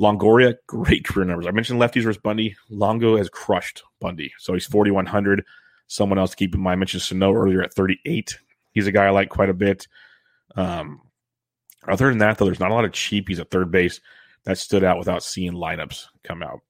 Longoria, 0.00 0.54
great 0.66 1.04
career 1.04 1.26
numbers. 1.26 1.46
I 1.46 1.50
mentioned 1.50 1.80
lefties 1.80 2.04
versus 2.04 2.20
Bundy. 2.22 2.56
Longo 2.70 3.16
has 3.16 3.28
crushed 3.28 3.82
Bundy. 4.00 4.32
So 4.38 4.54
he's 4.54 4.66
4,100. 4.66 5.44
Someone 5.88 6.18
else 6.18 6.30
to 6.30 6.36
keep 6.36 6.54
in 6.54 6.60
mind. 6.60 6.74
I 6.74 6.76
mentioned 6.76 7.02
Sano 7.02 7.34
earlier 7.34 7.62
at 7.62 7.74
38. 7.74 8.38
He's 8.72 8.86
a 8.86 8.92
guy 8.92 9.06
I 9.06 9.10
like 9.10 9.28
quite 9.28 9.50
a 9.50 9.54
bit. 9.54 9.88
Um, 10.54 11.00
other 11.86 12.08
than 12.08 12.18
that, 12.18 12.38
though, 12.38 12.44
there's 12.44 12.60
not 12.60 12.70
a 12.70 12.74
lot 12.74 12.84
of 12.84 12.92
cheapies 12.92 13.40
at 13.40 13.50
third 13.50 13.70
base 13.70 14.00
that 14.44 14.58
stood 14.58 14.84
out 14.84 14.98
without 14.98 15.22
seeing 15.22 15.52
lineups 15.52 16.06
come 16.22 16.42
out. 16.42 16.60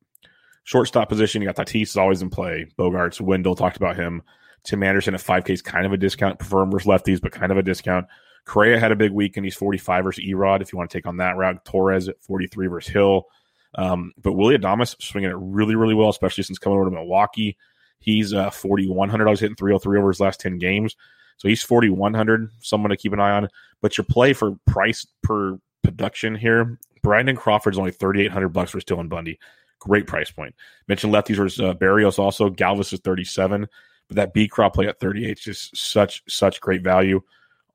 Shortstop 0.64 1.08
position, 1.08 1.42
you 1.42 1.48
got 1.48 1.56
Tatis 1.56 1.82
is 1.82 1.96
always 1.96 2.22
in 2.22 2.30
play. 2.30 2.66
Bogaerts, 2.78 3.20
Wendle 3.20 3.56
talked 3.56 3.76
about 3.76 3.96
him. 3.96 4.22
Tim 4.64 4.82
Anderson 4.82 5.14
at 5.14 5.20
5K 5.20 5.50
is 5.50 5.62
kind 5.62 5.86
of 5.86 5.92
a 5.92 5.96
discount. 5.96 6.38
Prefer 6.38 6.62
him 6.62 6.70
versus 6.70 6.88
lefties, 6.88 7.20
but 7.20 7.32
kind 7.32 7.52
of 7.52 7.58
a 7.58 7.62
discount. 7.62 8.06
Correa 8.44 8.80
had 8.80 8.92
a 8.92 8.96
big 8.96 9.12
week 9.12 9.36
and 9.36 9.44
he's 9.44 9.54
45 9.54 10.04
versus 10.04 10.24
Erod 10.24 10.62
if 10.62 10.72
you 10.72 10.78
want 10.78 10.90
to 10.90 10.98
take 10.98 11.06
on 11.06 11.18
that 11.18 11.36
route. 11.36 11.64
Torres 11.64 12.08
at 12.08 12.20
43 12.22 12.66
versus 12.66 12.92
Hill. 12.92 13.26
Um, 13.74 14.12
but 14.22 14.32
Willy 14.32 14.56
Adames 14.56 15.00
swinging 15.02 15.30
it 15.30 15.36
really, 15.38 15.74
really 15.74 15.94
well, 15.94 16.08
especially 16.08 16.44
since 16.44 16.58
coming 16.58 16.78
over 16.78 16.86
to 16.86 16.94
Milwaukee. 16.94 17.56
He's 18.00 18.32
uh, 18.32 18.50
4,100. 18.50 19.26
I 19.26 19.30
was 19.30 19.40
hitting 19.40 19.56
303 19.56 19.98
over 19.98 20.08
his 20.08 20.20
last 20.20 20.40
10 20.40 20.58
games. 20.58 20.96
So 21.36 21.48
he's 21.48 21.62
4,100, 21.62 22.50
someone 22.60 22.90
to 22.90 22.96
keep 22.96 23.12
an 23.12 23.20
eye 23.20 23.30
on. 23.30 23.48
But 23.80 23.96
your 23.96 24.04
play 24.04 24.32
for 24.32 24.56
price 24.66 25.06
per 25.22 25.58
production 25.84 26.34
here, 26.34 26.78
Brandon 27.02 27.36
Crawford's 27.36 27.78
only 27.78 27.92
3,800 27.92 28.48
bucks 28.48 28.72
for 28.72 28.80
Dylan 28.80 29.08
Bundy. 29.08 29.38
Great 29.78 30.06
price 30.06 30.30
point. 30.30 30.54
Mentioned 30.88 31.14
lefties 31.14 31.36
versus 31.36 31.60
uh, 31.60 31.74
Berrios 31.74 32.18
also. 32.18 32.50
Galvis 32.50 32.92
is 32.92 33.00
37. 33.00 33.68
But 34.08 34.16
that 34.16 34.34
B 34.34 34.48
crop 34.48 34.74
play 34.74 34.86
at 34.86 35.00
38 35.00 35.38
is 35.38 35.44
just 35.44 35.76
such 35.76 36.22
such 36.28 36.60
great 36.60 36.82
value 36.82 37.20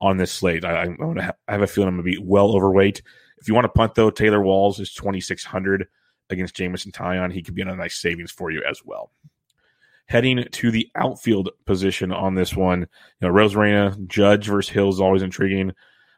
on 0.00 0.16
this 0.16 0.32
slate. 0.32 0.64
I, 0.64 0.82
I'm 0.82 0.96
gonna 0.96 1.22
ha- 1.22 1.34
I 1.48 1.52
have 1.52 1.62
a 1.62 1.66
feeling 1.66 1.88
I'm 1.88 1.94
gonna 1.94 2.02
be 2.02 2.18
well 2.18 2.54
overweight. 2.54 3.02
If 3.38 3.48
you 3.48 3.54
want 3.54 3.64
to 3.64 3.68
punt 3.70 3.94
though, 3.94 4.10
Taylor 4.10 4.42
Walls 4.42 4.80
is 4.80 4.92
2600 4.94 5.86
against 6.30 6.56
Jameson 6.56 6.92
Taillon. 6.92 7.32
He 7.32 7.42
could 7.42 7.54
be 7.54 7.62
on 7.62 7.68
a 7.68 7.76
nice 7.76 7.96
savings 7.96 8.30
for 8.32 8.50
you 8.50 8.62
as 8.68 8.82
well. 8.84 9.10
Heading 10.06 10.44
to 10.50 10.70
the 10.70 10.90
outfield 10.96 11.50
position 11.64 12.12
on 12.12 12.34
this 12.34 12.54
one, 12.54 12.80
you 12.80 12.86
know, 13.22 13.32
Arozarena, 13.32 14.06
Judge 14.06 14.46
versus 14.46 14.70
Hill 14.70 14.90
is 14.90 15.00
always 15.00 15.22
intriguing. 15.22 15.72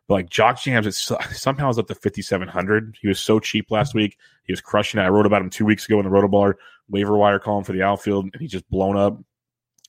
But 0.08 0.14
like 0.14 0.30
Jock 0.30 0.60
Jams, 0.60 0.86
it's 0.86 1.12
somehow 1.32 1.68
is 1.68 1.78
up 1.78 1.88
to 1.88 1.94
5,700. 1.94 2.96
He 3.00 3.08
was 3.08 3.20
so 3.20 3.38
cheap 3.38 3.70
last 3.70 3.94
week. 3.94 4.18
He 4.44 4.52
was 4.52 4.60
crushing 4.60 5.00
it. 5.00 5.04
I 5.04 5.08
wrote 5.08 5.26
about 5.26 5.42
him 5.42 5.50
two 5.50 5.64
weeks 5.64 5.84
ago 5.86 5.98
in 5.98 6.04
the 6.04 6.10
Rotoballer 6.10 6.54
waiver 6.88 7.16
wire 7.16 7.38
column 7.38 7.64
for 7.64 7.72
the 7.72 7.82
outfield, 7.82 8.24
and 8.24 8.40
he's 8.40 8.52
just 8.52 8.68
blown 8.70 8.96
up. 8.96 9.18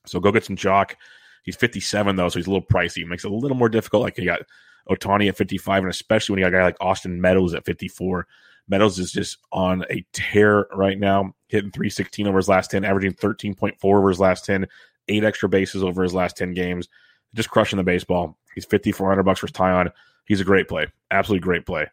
So 0.07 0.19
go 0.19 0.31
get 0.31 0.45
some 0.45 0.55
Jock. 0.55 0.97
He's 1.43 1.55
57 1.55 2.15
though, 2.15 2.29
so 2.29 2.39
he's 2.39 2.47
a 2.47 2.51
little 2.51 2.65
pricey. 2.65 3.03
It 3.03 3.07
makes 3.07 3.23
it 3.23 3.31
a 3.31 3.35
little 3.35 3.57
more 3.57 3.69
difficult. 3.69 4.03
Like 4.03 4.17
you 4.17 4.25
got 4.25 4.41
Ohtani 4.89 5.29
at 5.29 5.37
55, 5.37 5.83
and 5.83 5.91
especially 5.91 6.33
when 6.33 6.39
you 6.39 6.45
got 6.45 6.55
a 6.55 6.59
guy 6.59 6.63
like 6.65 6.77
Austin 6.81 7.21
Meadows 7.21 7.53
at 7.53 7.65
54. 7.65 8.27
Meadows 8.69 8.99
is 8.99 9.11
just 9.11 9.37
on 9.51 9.85
a 9.89 10.05
tear 10.11 10.67
right 10.73 10.99
now, 10.99 11.33
hitting 11.47 11.71
316 11.71 12.27
over 12.27 12.37
his 12.37 12.49
last 12.49 12.71
10, 12.71 12.83
averaging 12.83 13.13
13.4 13.13 13.75
over 13.83 14.09
his 14.09 14.19
last 14.19 14.45
10, 14.45 14.67
eight 15.07 15.23
extra 15.23 15.47
bases 15.47 15.83
over 15.83 16.03
his 16.03 16.13
last 16.13 16.35
10 16.35 16.53
games, 16.53 16.89
just 17.33 17.49
crushing 17.49 17.77
the 17.77 17.83
baseball. 17.83 18.37
He's 18.55 18.65
5400 18.65 19.23
bucks 19.23 19.39
for 19.39 19.47
Taillon. 19.47 19.89
He's 20.25 20.41
a 20.41 20.45
great 20.45 20.67
play, 20.67 20.87
absolutely 21.11 21.45
great 21.45 21.65
play. 21.65 21.87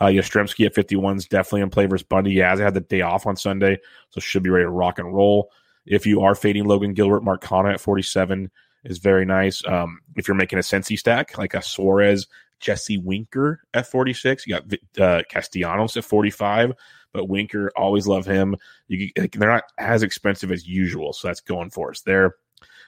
Uh, 0.00 0.06
Yastrzemski 0.06 0.66
at 0.66 0.74
51 0.74 1.16
is 1.16 1.26
definitely 1.26 1.62
in 1.62 1.70
play 1.70 1.86
versus 1.86 2.06
Bundy. 2.06 2.38
Has 2.38 2.60
had 2.60 2.74
the 2.74 2.80
day 2.80 3.00
off 3.00 3.26
on 3.26 3.36
Sunday, 3.36 3.78
so 4.10 4.20
should 4.20 4.42
be 4.42 4.50
ready 4.50 4.64
to 4.64 4.70
rock 4.70 4.98
and 4.98 5.12
roll. 5.12 5.50
If 5.86 6.06
you 6.06 6.20
are 6.22 6.34
fading 6.34 6.64
Logan 6.64 6.94
Gilbert, 6.94 7.22
Mark 7.22 7.42
Canha 7.42 7.74
at 7.74 7.80
47 7.80 8.50
is 8.84 8.98
very 8.98 9.24
nice. 9.24 9.62
Um, 9.66 10.00
if 10.16 10.28
you're 10.28 10.36
making 10.36 10.58
a 10.58 10.62
Cincy 10.62 10.98
stack, 10.98 11.36
like 11.38 11.54
a 11.54 11.62
Suarez, 11.62 12.26
Jesse 12.60 12.98
Winker 12.98 13.60
at 13.74 13.86
46. 13.86 14.46
You 14.46 14.58
got 14.58 15.00
uh, 15.00 15.22
Castellanos 15.30 15.96
at 15.96 16.04
45, 16.04 16.72
but 17.12 17.28
Winker, 17.28 17.70
always 17.76 18.06
love 18.06 18.26
him. 18.26 18.56
You, 18.88 19.10
they're 19.14 19.48
not 19.48 19.64
as 19.78 20.02
expensive 20.02 20.50
as 20.50 20.66
usual, 20.66 21.12
so 21.12 21.28
that's 21.28 21.40
going 21.40 21.70
for 21.70 21.90
us 21.90 22.00
there. 22.02 22.36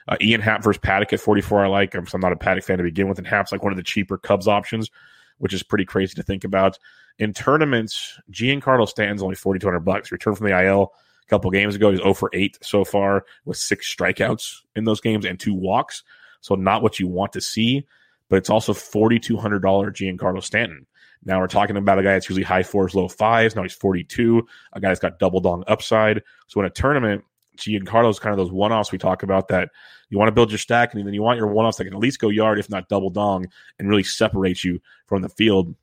Uh, 0.07 0.17
Ian 0.19 0.41
Happ 0.41 0.63
versus 0.63 0.81
Paddack 0.81 1.13
at 1.13 1.19
44, 1.19 1.65
I 1.65 1.67
like. 1.67 1.95
I'm, 1.95 2.07
I'm 2.13 2.21
not 2.21 2.33
a 2.33 2.35
Paddack 2.35 2.63
fan 2.63 2.77
to 2.77 2.83
begin 2.83 3.07
with, 3.07 3.17
and 3.17 3.27
Happ's 3.27 3.51
like 3.51 3.63
one 3.63 3.71
of 3.71 3.77
the 3.77 3.83
cheaper 3.83 4.17
Cubs 4.17 4.47
options, 4.47 4.89
which 5.37 5.53
is 5.53 5.63
pretty 5.63 5.85
crazy 5.85 6.15
to 6.15 6.23
think 6.23 6.43
about. 6.43 6.77
In 7.19 7.33
tournaments, 7.33 8.19
Giancarlo 8.31 8.87
Stanton's 8.87 9.21
only 9.21 9.35
4,200 9.35 9.81
bucks. 9.81 10.11
Return 10.11 10.35
from 10.35 10.47
the 10.47 10.65
IL 10.65 10.93
couple 11.31 11.49
games 11.49 11.75
ago. 11.75 11.89
He's 11.89 11.99
0 11.99 12.13
for 12.13 12.29
8 12.33 12.59
so 12.61 12.85
far 12.85 13.25
with 13.45 13.57
six 13.57 13.93
strikeouts 13.93 14.61
in 14.75 14.83
those 14.83 15.01
games 15.01 15.25
and 15.25 15.39
two 15.39 15.55
walks. 15.55 16.03
So 16.41 16.55
not 16.55 16.83
what 16.83 16.99
you 16.99 17.07
want 17.07 17.33
to 17.33 17.41
see 17.41 17.85
but 18.31 18.37
it's 18.37 18.49
also 18.49 18.73
$4,200 18.73 19.59
Giancarlo 19.61 20.41
Stanton. 20.41 20.87
Now 21.25 21.41
we're 21.41 21.47
talking 21.47 21.75
about 21.75 21.99
a 21.99 22.01
guy 22.01 22.13
that's 22.13 22.29
usually 22.29 22.45
high 22.45 22.63
fours, 22.63 22.95
low 22.95 23.09
fives. 23.09 23.57
Now 23.57 23.61
he's 23.61 23.73
42, 23.73 24.47
a 24.71 24.79
guy 24.79 24.87
that's 24.87 25.01
got 25.01 25.19
double 25.19 25.41
dong 25.41 25.65
upside. 25.67 26.23
So 26.47 26.61
in 26.61 26.65
a 26.65 26.69
tournament, 26.69 27.25
Giancarlo's 27.57 28.19
kind 28.19 28.31
of 28.31 28.37
those 28.37 28.51
one 28.51 28.71
offs 28.71 28.93
we 28.93 28.97
talk 28.97 29.21
about 29.21 29.49
that 29.49 29.69
you 30.09 30.17
want 30.17 30.29
to 30.29 30.33
build 30.33 30.49
your 30.49 30.59
stack 30.59 30.93
and 30.93 31.05
then 31.05 31.13
you 31.13 31.21
want 31.21 31.37
your 31.37 31.47
one 31.47 31.65
offs 31.65 31.77
that 31.77 31.83
can 31.83 31.93
at 31.93 31.99
least 31.99 32.19
go 32.19 32.29
yard, 32.29 32.57
if 32.57 32.69
not 32.69 32.87
double 32.87 33.09
dong, 33.09 33.47
and 33.77 33.89
really 33.89 34.01
separate 34.01 34.63
you 34.63 34.79
from 35.07 35.21
the 35.21 35.29
field. 35.29 35.75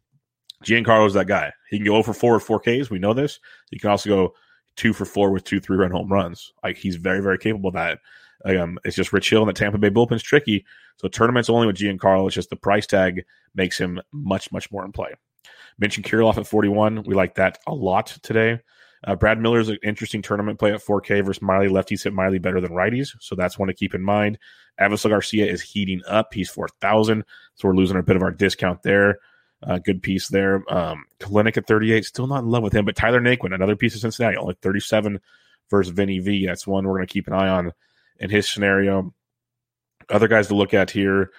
Giancarlo's 0.65 1.15
that 1.15 1.27
guy. 1.27 1.53
He 1.69 1.77
can 1.77 1.87
go 1.87 1.97
oh 1.97 1.99
over 1.99 2.15
4 2.15 2.35
or 2.35 2.41
4Ks. 2.41 2.89
We 2.89 2.99
know 2.99 3.13
this. 3.13 3.41
He 3.71 3.79
can 3.79 3.91
also 3.91 4.09
go 4.09 4.35
two 4.79 4.93
for 4.95 5.05
four 5.05 5.31
with 5.31 5.45
two 5.45 5.61
three 5.61 5.77
run 5.77 5.91
home 5.91 6.11
runs. 6.11 6.53
Like 6.63 6.79
he's 6.79 6.97
very, 6.97 7.21
very 7.21 7.37
capable 7.37 7.69
of 7.69 7.75
that. 7.75 7.99
Um, 8.45 8.79
it's 8.85 8.97
just 8.97 9.13
Rich 9.13 9.29
Hill 9.29 9.43
and 9.43 9.49
the 9.49 9.53
Tampa 9.53 9.79
Bay 9.79 9.91
bullpen's 9.91 10.23
tricky. 10.23 10.65
So 10.97 11.09
tournaments 11.09 11.51
only 11.51 11.67
with 11.67 11.77
Giancarlo. 11.77 12.27
It's 12.27 12.35
just 12.35 12.51
the 12.51 12.57
price 12.57 12.87
tag 12.87 13.25
makes 13.55 13.79
him 13.79 14.01
much, 14.13 14.51
much 14.53 14.71
more 14.71 14.85
in 14.85 14.93
play. 14.93 15.13
Mentioned 15.79 16.07
Kirilloff 16.07 16.39
at 16.39 16.47
41. 16.47 17.03
We 17.05 17.15
like 17.15 17.35
that 17.35 17.59
a 17.67 17.75
lot 17.75 18.07
today. 18.23 18.61
Uh, 19.05 19.15
Brad 19.15 19.41
Miller's 19.41 19.69
an 19.69 19.79
interesting 19.83 20.23
tournament 20.23 20.59
play 20.59 20.73
at 20.73 20.85
4K 20.85 21.25
versus 21.25 21.43
Miley. 21.43 21.69
Lefties 21.69 22.03
hit 22.03 22.13
Miley 22.13 22.39
better 22.39 22.61
than 22.61 22.73
righties, 22.73 23.15
so 23.21 23.37
that's 23.37 23.59
one 23.59 23.69
to 23.69 23.75
keep 23.75 23.95
in 23.95 24.03
mind. 24.03 24.39
Avisail 24.81 25.11
Garcia 25.11 25.47
is 25.47 25.63
heating 25.63 26.03
up. 26.09 26.35
He's 26.35 26.51
4,000, 26.51 27.25
so 27.55 27.69
we're 27.69 27.77
losing 27.77 27.97
a 27.97 28.03
bit 28.03 28.17
of 28.17 28.23
our 28.23 28.33
discount 28.33 28.83
there. 28.83 29.19
Uh, 29.63 29.79
good 29.79 30.03
piece 30.03 30.29
there. 30.29 30.63
Um, 30.73 31.05
Kelenic 31.19 31.57
at 31.57 31.67
38, 31.67 32.05
still 32.05 32.27
not 32.27 32.45
in 32.45 32.51
love 32.51 32.63
with 32.63 32.73
him, 32.73 32.85
but 32.85 32.97
Tyler 32.97 33.21
Naquin, 33.21 33.55
another 33.55 33.77
piece 33.77 33.95
of 33.95 34.01
Cincinnati, 34.01 34.37
only 34.37 34.55
37 34.63 35.21
versus 35.69 35.93
Vinny 35.93 36.21
V. 36.21 36.47
That's 36.47 36.67
one 36.67 36.87
we're 36.87 36.97
going 36.97 37.07
to 37.07 37.13
keep 37.13 37.27
an 37.27 37.33
eye 37.33 37.49
on 37.49 37.73
in 38.19 38.31
his 38.31 38.49
scenario. 38.49 39.13
Other 40.09 40.29
guys 40.29 40.49
to 40.49 40.55
look 40.55 40.75
at 40.75 40.91
here. 40.91 41.31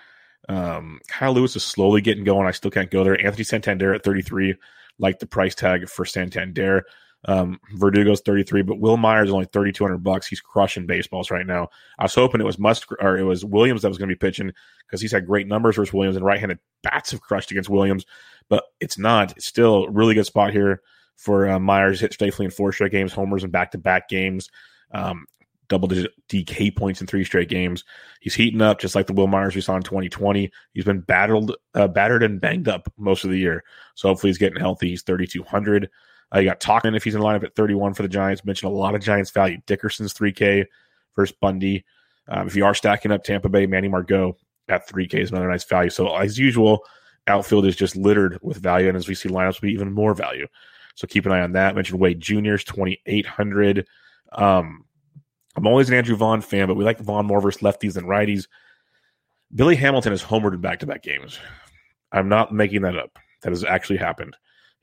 Um, 0.47 0.99
Kyle 1.07 1.33
Lewis 1.33 1.55
is 1.55 1.63
slowly 1.63 2.01
getting 2.01 2.23
going. 2.23 2.47
I 2.47 2.51
still 2.51 2.71
can't 2.71 2.91
go 2.91 3.03
there. 3.03 3.19
Anthony 3.25 3.43
Santander 3.43 3.93
at 3.93 4.03
33, 4.03 4.55
like 4.97 5.19
the 5.19 5.25
price 5.25 5.55
tag 5.55 5.87
for 5.87 6.05
Santander. 6.05 6.85
Um, 7.25 7.59
Verdugo's 7.75 8.21
33, 8.21 8.61
but 8.61 8.79
Wil 8.79 8.97
Myers 8.97 9.29
is 9.29 9.33
only 9.33 9.47
3,200 9.51 9.97
bucks. 9.97 10.27
He's 10.27 10.39
crushing 10.39 10.85
baseballs 10.85 11.31
right 11.31 11.45
now. 11.45 11.69
I 11.97 12.03
was 12.03 12.15
hoping 12.15 12.39
it 12.39 12.45
was 12.45 12.59
Musk 12.59 12.91
or 13.01 13.17
it 13.17 13.23
was 13.23 13.43
Williams 13.43 13.81
that 13.81 13.89
was 13.89 13.97
going 13.97 14.09
to 14.09 14.15
be 14.15 14.19
pitching 14.19 14.53
because 14.87 15.01
he's 15.01 15.11
had 15.11 15.27
great 15.27 15.47
numbers 15.47 15.75
versus 15.75 15.93
Williams 15.93 16.15
and 16.15 16.25
right-handed 16.25 16.59
bats 16.81 17.11
have 17.11 17.21
crushed 17.21 17.51
against 17.51 17.69
Williams, 17.69 18.05
but 18.49 18.63
it's 18.79 18.97
not. 18.97 19.35
It's 19.35 19.45
still 19.45 19.85
a 19.85 19.91
really 19.91 20.13
good 20.13 20.25
spot 20.25 20.53
here 20.53 20.81
for 21.17 21.49
uh, 21.49 21.59
Myers. 21.59 21.99
Hit 21.99 22.17
safely 22.17 22.45
in 22.45 22.51
four 22.51 22.71
straight 22.71 22.91
games, 22.91 23.11
homers 23.11 23.43
in 23.43 23.51
back-to-back 23.51 24.07
games. 24.07 24.49
Um, 24.91 25.25
double 25.67 25.87
digit 25.87 26.11
DK 26.27 26.75
points 26.75 26.99
in 26.99 27.07
three 27.07 27.23
straight 27.23 27.47
games. 27.47 27.83
He's 28.19 28.33
heating 28.33 28.61
up 28.61 28.79
just 28.79 28.95
like 28.95 29.07
the 29.07 29.13
Wil 29.13 29.27
Myers 29.27 29.55
we 29.55 29.61
saw 29.61 29.75
in 29.75 29.83
2020. 29.83 30.51
He's 30.73 30.83
been 30.83 31.01
battled, 31.01 31.55
uh, 31.75 31.87
battered 31.87 32.23
and 32.23 32.41
banged 32.41 32.67
up 32.67 32.91
most 32.97 33.23
of 33.23 33.29
the 33.29 33.37
year. 33.37 33.63
So 33.95 34.09
hopefully 34.09 34.29
he's 34.29 34.37
getting 34.37 34.59
healthy. 34.59 34.89
He's 34.89 35.03
3,200. 35.03 35.89
Uh, 36.33 36.39
you 36.39 36.45
got 36.45 36.59
Tauchman 36.59 36.95
if 36.95 37.03
he's 37.03 37.15
in 37.15 37.21
the 37.21 37.25
lineup 37.25 37.43
at 37.43 37.55
31 37.55 37.93
for 37.93 38.03
the 38.03 38.09
Giants. 38.09 38.45
Mentioned 38.45 38.71
a 38.71 38.75
lot 38.75 38.95
of 38.95 39.01
Giants 39.01 39.31
value. 39.31 39.57
Dickerson's 39.65 40.13
3K 40.13 40.65
versus 41.15 41.35
Bundy. 41.39 41.83
Um, 42.27 42.47
if 42.47 42.55
you 42.55 42.65
are 42.65 42.75
stacking 42.75 43.11
up 43.11 43.23
Tampa 43.23 43.49
Bay, 43.49 43.65
Manny 43.65 43.87
Margot 43.87 44.37
at 44.67 44.87
3K 44.87 45.15
is 45.15 45.31
another 45.31 45.49
nice 45.49 45.63
value. 45.63 45.89
So 45.89 46.15
as 46.15 46.37
usual, 46.37 46.85
outfield 47.27 47.65
is 47.65 47.75
just 47.75 47.95
littered 47.95 48.39
with 48.41 48.57
value. 48.57 48.87
And 48.87 48.97
as 48.97 49.07
we 49.07 49.15
see 49.15 49.29
lineups, 49.29 49.61
will 49.61 49.67
be 49.67 49.73
even 49.73 49.91
more 49.91 50.13
value. 50.13 50.47
So 50.95 51.07
keep 51.07 51.25
an 51.25 51.31
eye 51.31 51.41
on 51.41 51.53
that. 51.53 51.75
Mentioned 51.75 51.99
Wade 51.99 52.19
Jr.'s 52.19 52.63
2,800. 52.65 53.87
Um, 54.33 54.85
I'm 55.55 55.67
always 55.67 55.89
an 55.89 55.95
Andrew 55.95 56.15
Vaughn 56.15 56.41
fan, 56.41 56.67
but 56.67 56.75
we 56.75 56.83
like 56.83 56.99
Vaughn 56.99 57.25
more 57.25 57.41
versus 57.41 57.61
lefties 57.61 57.93
than 57.93 58.05
righties. 58.05 58.47
Billy 59.53 59.75
Hamilton 59.75 60.11
has 60.11 60.23
homered 60.23 60.53
in 60.53 60.61
back 60.61 60.79
to 60.79 60.85
back 60.85 61.01
games. 61.01 61.39
I'm 62.11 62.29
not 62.29 62.53
making 62.53 62.83
that 62.83 62.97
up. 62.97 63.17
That 63.41 63.49
has 63.49 63.63
actually 63.63 63.97
happened. 63.97 64.35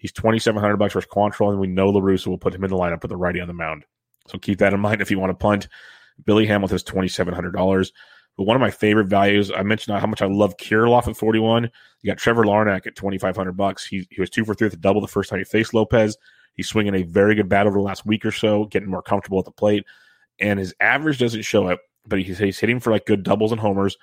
He's 0.06 0.12
2,700 0.12 0.76
bucks 0.76 0.94
versus 0.94 1.10
Quantrill, 1.10 1.50
and 1.50 1.60
we 1.60 1.66
know 1.66 1.88
La 1.88 2.00
Russa 2.00 2.28
will 2.28 2.38
put 2.38 2.54
him 2.54 2.64
in 2.64 2.70
the 2.70 2.76
lineup 2.76 3.02
with 3.02 3.10
the 3.10 3.16
righty 3.16 3.40
on 3.40 3.48
the 3.48 3.54
mound. 3.54 3.84
So 4.28 4.38
keep 4.38 4.58
that 4.58 4.72
in 4.72 4.80
mind 4.80 5.00
if 5.00 5.10
you 5.10 5.18
want 5.18 5.30
to 5.30 5.34
punt. 5.34 5.68
Billy 6.24 6.46
Hamilton 6.46 6.76
is 6.76 6.84
$2,700. 6.84 7.92
But 8.36 8.44
one 8.44 8.56
of 8.56 8.60
my 8.60 8.70
favorite 8.70 9.06
values, 9.06 9.50
I 9.50 9.62
mentioned 9.62 9.98
how 9.98 10.06
much 10.06 10.20
I 10.20 10.26
love 10.26 10.56
Kirilloff 10.58 11.08
at 11.08 11.16
41. 11.16 11.70
You 12.02 12.10
got 12.10 12.18
Trevor 12.18 12.44
Larnach 12.44 12.86
at 12.86 12.96
2,500 12.96 13.52
bucks. 13.52 13.86
He, 13.86 14.06
he 14.10 14.20
was 14.20 14.30
two 14.30 14.44
for 14.44 14.54
three 14.54 14.66
with 14.66 14.74
a 14.74 14.78
double 14.78 15.00
the 15.00 15.08
first 15.08 15.30
time 15.30 15.38
he 15.38 15.44
faced 15.44 15.72
Lopez. 15.72 16.16
He's 16.54 16.68
swinging 16.68 16.94
a 16.94 17.02
very 17.02 17.34
good 17.34 17.48
bat 17.48 17.66
over 17.66 17.78
the 17.78 17.82
last 17.82 18.04
week 18.04 18.24
or 18.24 18.32
so, 18.32 18.64
getting 18.66 18.90
more 18.90 19.02
comfortable 19.02 19.38
at 19.38 19.44
the 19.44 19.50
plate 19.50 19.84
and 20.38 20.58
his 20.58 20.74
average 20.80 21.18
doesn't 21.18 21.42
show 21.42 21.68
up, 21.68 21.80
but 22.06 22.20
he's, 22.20 22.38
he's 22.38 22.58
hitting 22.58 22.80
for 22.80 22.90
like 22.90 23.06
good 23.06 23.22
doubles 23.22 23.52
and 23.52 23.60
homers, 23.60 23.96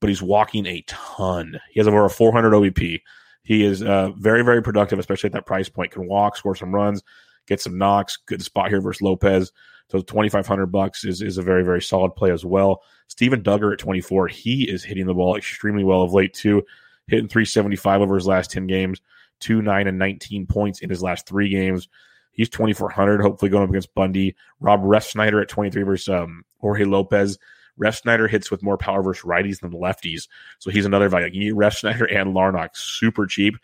but 0.00 0.08
he's 0.08 0.22
walking 0.22 0.66
a 0.66 0.84
ton. 0.86 1.58
He 1.70 1.80
has 1.80 1.88
over 1.88 2.04
a 2.04 2.10
400 2.10 2.50
OBP. 2.52 3.00
He 3.46 3.64
is 3.64 3.80
uh, 3.80 4.10
very, 4.18 4.42
very 4.42 4.60
productive, 4.60 4.98
especially 4.98 5.28
at 5.28 5.32
that 5.34 5.46
price 5.46 5.68
point. 5.68 5.92
Can 5.92 6.08
walk, 6.08 6.36
score 6.36 6.56
some 6.56 6.74
runs, 6.74 7.04
get 7.46 7.60
some 7.60 7.78
knocks. 7.78 8.18
Good 8.26 8.42
spot 8.42 8.70
here 8.70 8.80
versus 8.80 9.02
Lopez. 9.02 9.52
So 9.88 10.00
2,500 10.00 10.66
bucks 10.66 11.04
is, 11.04 11.22
is 11.22 11.38
a 11.38 11.42
very, 11.42 11.62
very 11.62 11.80
solid 11.80 12.16
play 12.16 12.32
as 12.32 12.44
well. 12.44 12.82
Steven 13.06 13.44
Duggar 13.44 13.72
at 13.72 13.78
24, 13.78 14.26
he 14.26 14.64
is 14.68 14.82
hitting 14.82 15.06
the 15.06 15.14
ball 15.14 15.36
extremely 15.36 15.84
well 15.84 16.02
of 16.02 16.12
late 16.12 16.34
too, 16.34 16.64
hitting 17.06 17.28
375 17.28 18.00
over 18.00 18.16
his 18.16 18.26
last 18.26 18.50
10 18.50 18.66
games, 18.66 19.00
2, 19.38 19.62
9, 19.62 19.86
and 19.86 19.96
19 19.96 20.46
points 20.48 20.80
in 20.80 20.90
his 20.90 21.04
last 21.04 21.28
three 21.28 21.48
games. 21.48 21.88
He's 22.32 22.48
2,400, 22.48 23.20
hopefully 23.20 23.48
going 23.48 23.62
up 23.62 23.70
against 23.70 23.94
Bundy. 23.94 24.34
Rob 24.58 24.82
Refsnyder 24.82 25.40
at 25.40 25.48
23 25.48 25.84
versus 25.84 26.08
um, 26.08 26.44
Jorge 26.58 26.84
Lopez. 26.84 27.38
Refsnyder 27.82 28.28
hits 28.28 28.50
with 28.50 28.62
more 28.62 28.78
power 28.78 29.02
versus 29.02 29.24
righties 29.24 29.60
than 29.60 29.72
lefties. 29.72 30.28
So 30.58 30.70
he's 30.70 30.86
another 30.86 31.08
value. 31.08 31.30
You 31.32 31.40
need 31.40 31.54
Refsnyder 31.54 32.14
and 32.14 32.34
Larnach 32.34 32.76
super 32.76 33.26
cheap. 33.26 33.56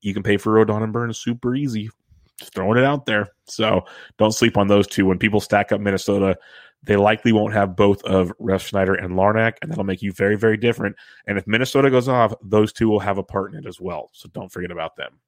You 0.00 0.12
can 0.12 0.22
pay 0.22 0.36
for 0.36 0.52
Rodon 0.52 0.82
and 0.82 0.92
Burnes 0.92 1.18
super 1.18 1.54
easy. 1.54 1.90
Just 2.38 2.52
throwing 2.52 2.78
it 2.78 2.84
out 2.84 3.06
there. 3.06 3.28
So 3.46 3.84
don't 4.18 4.32
sleep 4.32 4.56
on 4.56 4.68
those 4.68 4.86
two. 4.86 5.06
When 5.06 5.18
people 5.18 5.40
stack 5.40 5.72
up 5.72 5.80
Minnesota, 5.80 6.36
they 6.82 6.96
likely 6.96 7.32
won't 7.32 7.54
have 7.54 7.76
both 7.76 8.02
of 8.02 8.32
Ref 8.38 8.70
Refsnyder 8.70 9.02
and 9.02 9.14
Larnach, 9.14 9.54
and 9.62 9.70
that'll 9.70 9.84
make 9.84 10.02
you 10.02 10.12
very, 10.12 10.36
very 10.36 10.56
different. 10.56 10.96
And 11.26 11.38
if 11.38 11.46
Minnesota 11.46 11.90
goes 11.90 12.08
off, 12.08 12.34
those 12.42 12.72
two 12.72 12.88
will 12.88 13.00
have 13.00 13.18
a 13.18 13.22
part 13.22 13.52
in 13.52 13.58
it 13.58 13.66
as 13.66 13.80
well. 13.80 14.10
So 14.12 14.28
don't 14.32 14.52
forget 14.52 14.70
about 14.70 14.96
them. 14.96 15.20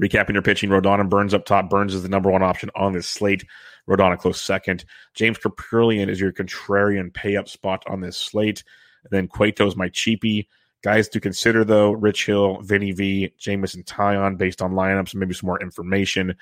Recapping 0.00 0.32
your 0.32 0.42
pitching, 0.42 0.70
Rodon 0.70 1.00
and 1.00 1.08
Burnes 1.08 1.34
up 1.34 1.44
top. 1.44 1.70
Burnes 1.70 1.94
is 1.94 2.02
the 2.02 2.08
number 2.08 2.30
one 2.30 2.42
option 2.42 2.70
on 2.74 2.92
this 2.92 3.08
slate 3.08 3.44
Rodon 3.88 4.12
a 4.12 4.16
close 4.16 4.40
second. 4.40 4.84
James 5.14 5.38
Kaprielian 5.38 6.08
is 6.08 6.20
your 6.20 6.32
contrarian 6.32 7.12
pay 7.12 7.36
up 7.36 7.48
spot 7.48 7.82
on 7.88 8.00
this 8.00 8.16
slate. 8.16 8.62
And 9.04 9.10
then 9.10 9.28
Cueto 9.28 9.66
is 9.66 9.76
my 9.76 9.88
cheapie. 9.88 10.46
Guys 10.82 11.08
to 11.10 11.20
consider 11.20 11.64
though: 11.64 11.92
Rich 11.92 12.26
Hill, 12.26 12.60
Vinny 12.62 12.92
V, 12.92 13.32
Jameson 13.38 13.84
Taillon, 13.84 14.36
based 14.36 14.62
on 14.62 14.72
lineups 14.72 15.14
maybe 15.14 15.34
some 15.34 15.46
more 15.46 15.60
information 15.60 16.34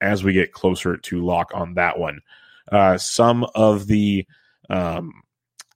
as 0.00 0.24
we 0.24 0.32
get 0.32 0.52
closer 0.52 0.96
to 0.96 1.24
lock 1.24 1.50
on 1.54 1.74
that 1.74 1.98
one. 1.98 2.20
Uh, 2.70 2.98
some 2.98 3.46
of 3.54 3.86
the 3.86 4.26
um, 4.70 5.12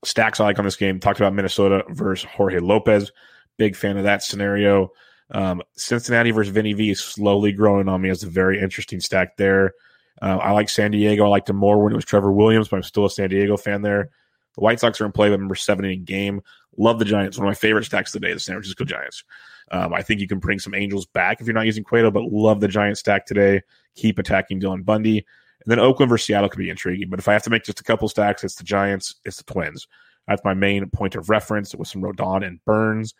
stacks 0.05 0.41
I 0.41 0.45
like 0.45 0.59
on 0.59 0.65
this 0.65 0.77
game 0.77 0.99
talked 1.01 1.21
about 1.21 1.35
Minnesota 1.35 1.85
versus 1.91 2.29
Jorge 2.29 2.59
Lopez. 2.59 3.13
Big 3.57 3.77
fan 3.77 3.97
of 3.97 4.05
that 4.05 4.23
scenario. 4.23 4.91
Um, 5.31 5.63
Cincinnati 5.77 6.31
versus 6.31 6.53
Vinny 6.53 6.73
V 6.73 6.91
is 6.91 7.01
slowly 7.01 7.53
growing 7.53 7.89
on 7.89 8.01
me 8.01 8.09
as 8.09 8.23
a 8.23 8.29
very 8.29 8.61
interesting 8.61 9.01
stack 9.01 9.37
there. 9.37 9.75
Uh, 10.21 10.39
I 10.39 10.53
like 10.53 10.69
San 10.69 10.91
Diego. 10.91 11.25
I 11.25 11.29
liked 11.29 11.51
him 11.51 11.57
more 11.57 11.83
when 11.83 11.93
it 11.93 11.97
was 11.97 12.05
Trevor 12.05 12.33
Williams, 12.33 12.69
but 12.69 12.77
I'm 12.77 12.83
still 12.83 13.07
a 13.07 13.11
San 13.11 13.31
Diego 13.31 13.57
fan 13.57 13.83
there. 13.83 14.11
The 14.55 14.61
White 14.61 14.81
Sox 14.81 15.01
are 15.01 15.07
in 15.07 15.13
play, 15.13 15.31
but 15.31 15.39
number 15.39 15.55
seven 15.55 15.85
in 15.85 16.05
game. 16.05 16.41
Love 16.77 16.99
the 16.99 17.05
Giants. 17.05 17.39
One 17.39 17.47
of 17.47 17.51
my 17.51 17.55
favorite 17.55 17.85
stacks 17.85 18.13
today, 18.13 18.33
the 18.33 18.41
San 18.41 18.55
Francisco 18.55 18.85
Giants. 18.85 19.25
Um, 19.71 19.93
I 19.93 20.03
think 20.03 20.21
you 20.21 20.29
can 20.29 20.39
bring 20.39 20.59
some 20.59 20.75
Angels 20.75 21.07
back 21.07 21.41
if 21.41 21.47
you're 21.47 21.55
not 21.55 21.67
using 21.67 21.85
Cueto, 21.85 22.11
but 22.11 22.25
love 22.25 22.61
the 22.61 22.69
Giant 22.69 22.99
stack 22.99 23.27
today. 23.27 23.63
Keep 23.95 24.19
attacking 24.19 24.61
Dylan 24.61 24.85
Bundy. 24.85 25.19
And 25.19 25.71
then 25.71 25.79
Oakland 25.79 26.09
versus 26.09 26.27
Seattle 26.27 26.49
could 26.49 26.59
be 26.59 26.71
intriguing. 26.71 27.11
But 27.11 27.19
if 27.19 27.29
I 27.29 27.33
have 27.33 27.43
to 27.43 27.51
make 27.51 27.65
just 27.65 27.81
a 27.81 27.85
couple 27.85 28.09
stacks, 28.09 28.45
it's 28.45 28.55
the 28.55 28.65
Giants, 28.65 29.17
it's 29.25 29.37
the 29.37 29.53
Twins. 29.53 29.87
That's 30.27 30.45
my 30.45 30.55
main 30.55 30.89
point 30.91 31.15
of 31.15 31.29
reference 31.31 31.75
with 31.75 31.89
some 31.89 32.03
Rodon 32.03 32.47
and 32.47 32.65
Burnes. 32.65 33.15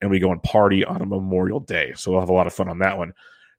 And 0.00 0.10
we 0.10 0.18
go 0.18 0.32
and 0.32 0.42
party 0.42 0.84
on 0.84 1.00
a 1.00 1.06
Memorial 1.06 1.60
Day. 1.60 1.92
So 1.96 2.10
we'll 2.10 2.20
have 2.20 2.30
a 2.30 2.34
lot 2.34 2.46
of 2.46 2.52
fun 2.52 2.68
on 2.68 2.78
that 2.80 2.98
one. 2.98 3.12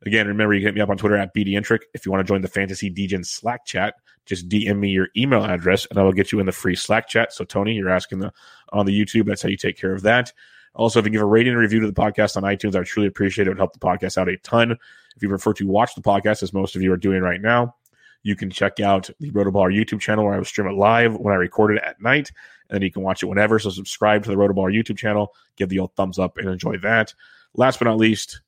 Again, 0.06 0.28
remember 0.28 0.54
you 0.54 0.62
can 0.62 0.68
hit 0.68 0.76
me 0.76 0.82
up 0.82 0.90
on 0.90 0.98
Twitter 0.98 1.16
at 1.16 1.34
BDintric. 1.34 1.80
If 1.94 2.06
you 2.06 2.12
want 2.12 2.26
to 2.26 2.32
join 2.32 2.42
the 2.42 2.48
Fantasy 2.48 2.90
Degen 2.90 3.24
Slack 3.24 3.66
chat, 3.66 3.96
just 4.26 4.50
DM 4.50 4.80
me 4.80 4.90
your 4.90 5.10
email 5.16 5.44
address 5.44 5.86
and 5.90 6.00
I 6.00 6.04
will 6.04 6.12
get 6.12 6.32
you 6.32 6.40
in 6.40 6.46
the 6.46 6.52
free 6.52 6.76
Slack 6.76 7.08
chat. 7.08 7.34
So 7.34 7.46
Tony, 7.46 7.76
you're 7.76 7.90
asking 7.90 8.20
the 8.20 8.34
on 8.72 8.86
the 8.86 9.00
YouTube. 9.00 9.26
That's 9.26 9.42
how 9.42 9.50
you 9.50 9.58
take 9.58 9.78
care 9.78 9.94
of 9.94 10.02
that. 10.04 10.34
Also, 10.76 11.00
if 11.00 11.06
you 11.06 11.12
give 11.12 11.22
a 11.22 11.26
rating 11.26 11.54
and 11.54 11.62
review 11.62 11.80
to 11.80 11.88
the 11.88 11.94
podcast 11.94 12.36
on 12.36 12.44
iTunes, 12.44 12.76
I 12.76 12.84
truly 12.84 13.08
appreciate 13.08 13.48
it. 13.48 13.48
It 13.48 13.52
would 13.52 13.60
help 13.60 13.74
the 13.74 13.80
podcast 13.80 14.18
out 14.18 14.28
a 14.28 14.38
ton. 14.38 14.72
If 14.72 15.24
you 15.24 15.30
prefer 15.30 15.54
to 15.54 15.68
watch 15.68 15.96
the 15.96 16.02
podcast, 16.02 16.44
as 16.44 16.54
most 16.54 16.76
of 16.76 16.82
you 16.82 16.92
are 16.92 16.98
doing 16.98 17.22
right 17.22 17.40
now, 17.40 17.76
you 18.24 18.36
can 18.36 18.50
check 18.50 18.80
out 18.80 19.10
the 19.20 19.32
Rotoballer 19.32 19.74
YouTube 19.74 20.02
channel 20.02 20.26
where 20.26 20.34
I 20.34 20.38
will 20.38 20.46
stream 20.46 20.68
it 20.68 20.74
live 20.74 21.16
when 21.16 21.34
I 21.34 21.38
record 21.38 21.78
it 21.78 21.84
at 21.84 22.02
night, 22.02 22.32
and 22.70 22.84
you 22.84 22.92
can 22.92 23.04
watch 23.04 23.24
it 23.24 23.28
whenever. 23.28 23.58
So 23.60 23.70
subscribe 23.70 24.24
to 24.24 24.30
the 24.30 24.36
Rotoballer 24.36 24.76
YouTube 24.76 24.98
channel, 24.98 25.34
give 25.56 25.70
the 25.70 25.80
old 25.80 25.96
thumbs 25.96 26.20
up, 26.20 26.38
and 26.38 26.50
enjoy 26.50 26.78
that. 26.80 27.14
Last 27.54 27.80
but 27.80 27.86
not 27.86 27.98
least, 27.98 28.42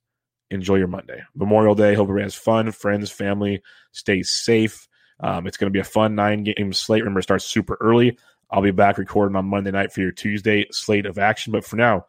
enjoy 0.50 0.76
your 0.76 0.88
Monday, 0.88 1.22
Memorial 1.36 1.76
Day. 1.76 1.94
Hope 1.94 2.06
everybody 2.06 2.24
has 2.24 2.36
fun, 2.36 2.72
friends, 2.72 3.12
family, 3.12 3.62
stay 3.92 4.24
safe. 4.24 4.88
Um, 5.20 5.48
it's 5.48 5.58
going 5.58 5.72
to 5.72 5.74
be 5.74 5.80
a 5.80 5.84
fun 5.84 6.16
nine 6.16 6.44
game 6.44 6.74
slate. 6.74 7.02
Remember, 7.02 7.20
it 7.20 7.24
starts 7.24 7.46
super 7.46 7.78
early. 7.82 8.18
I'll 8.50 8.62
be 8.62 8.72
back 8.72 8.98
recording 8.98 9.36
on 9.36 9.46
Monday 9.46 9.72
night 9.72 9.92
for 9.92 10.02
your 10.02 10.12
Tuesday 10.12 10.66
slate 10.72 11.06
of 11.06 11.18
action. 11.18 11.52
But 11.52 11.66
for 11.66 11.76
now, 11.76 12.06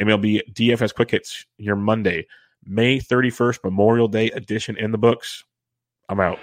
MLB 0.00 0.52
DFS 0.52 0.94
Quick 0.94 1.10
Hits, 1.10 1.44
your 1.58 1.76
Monday, 1.76 2.26
May 2.64 2.98
31st, 2.98 3.64
Memorial 3.64 4.08
Day 4.08 4.30
edition 4.30 4.76
in 4.76 4.92
the 4.92 4.98
books. 4.98 5.44
I'm 6.08 6.20
out. 6.20 6.38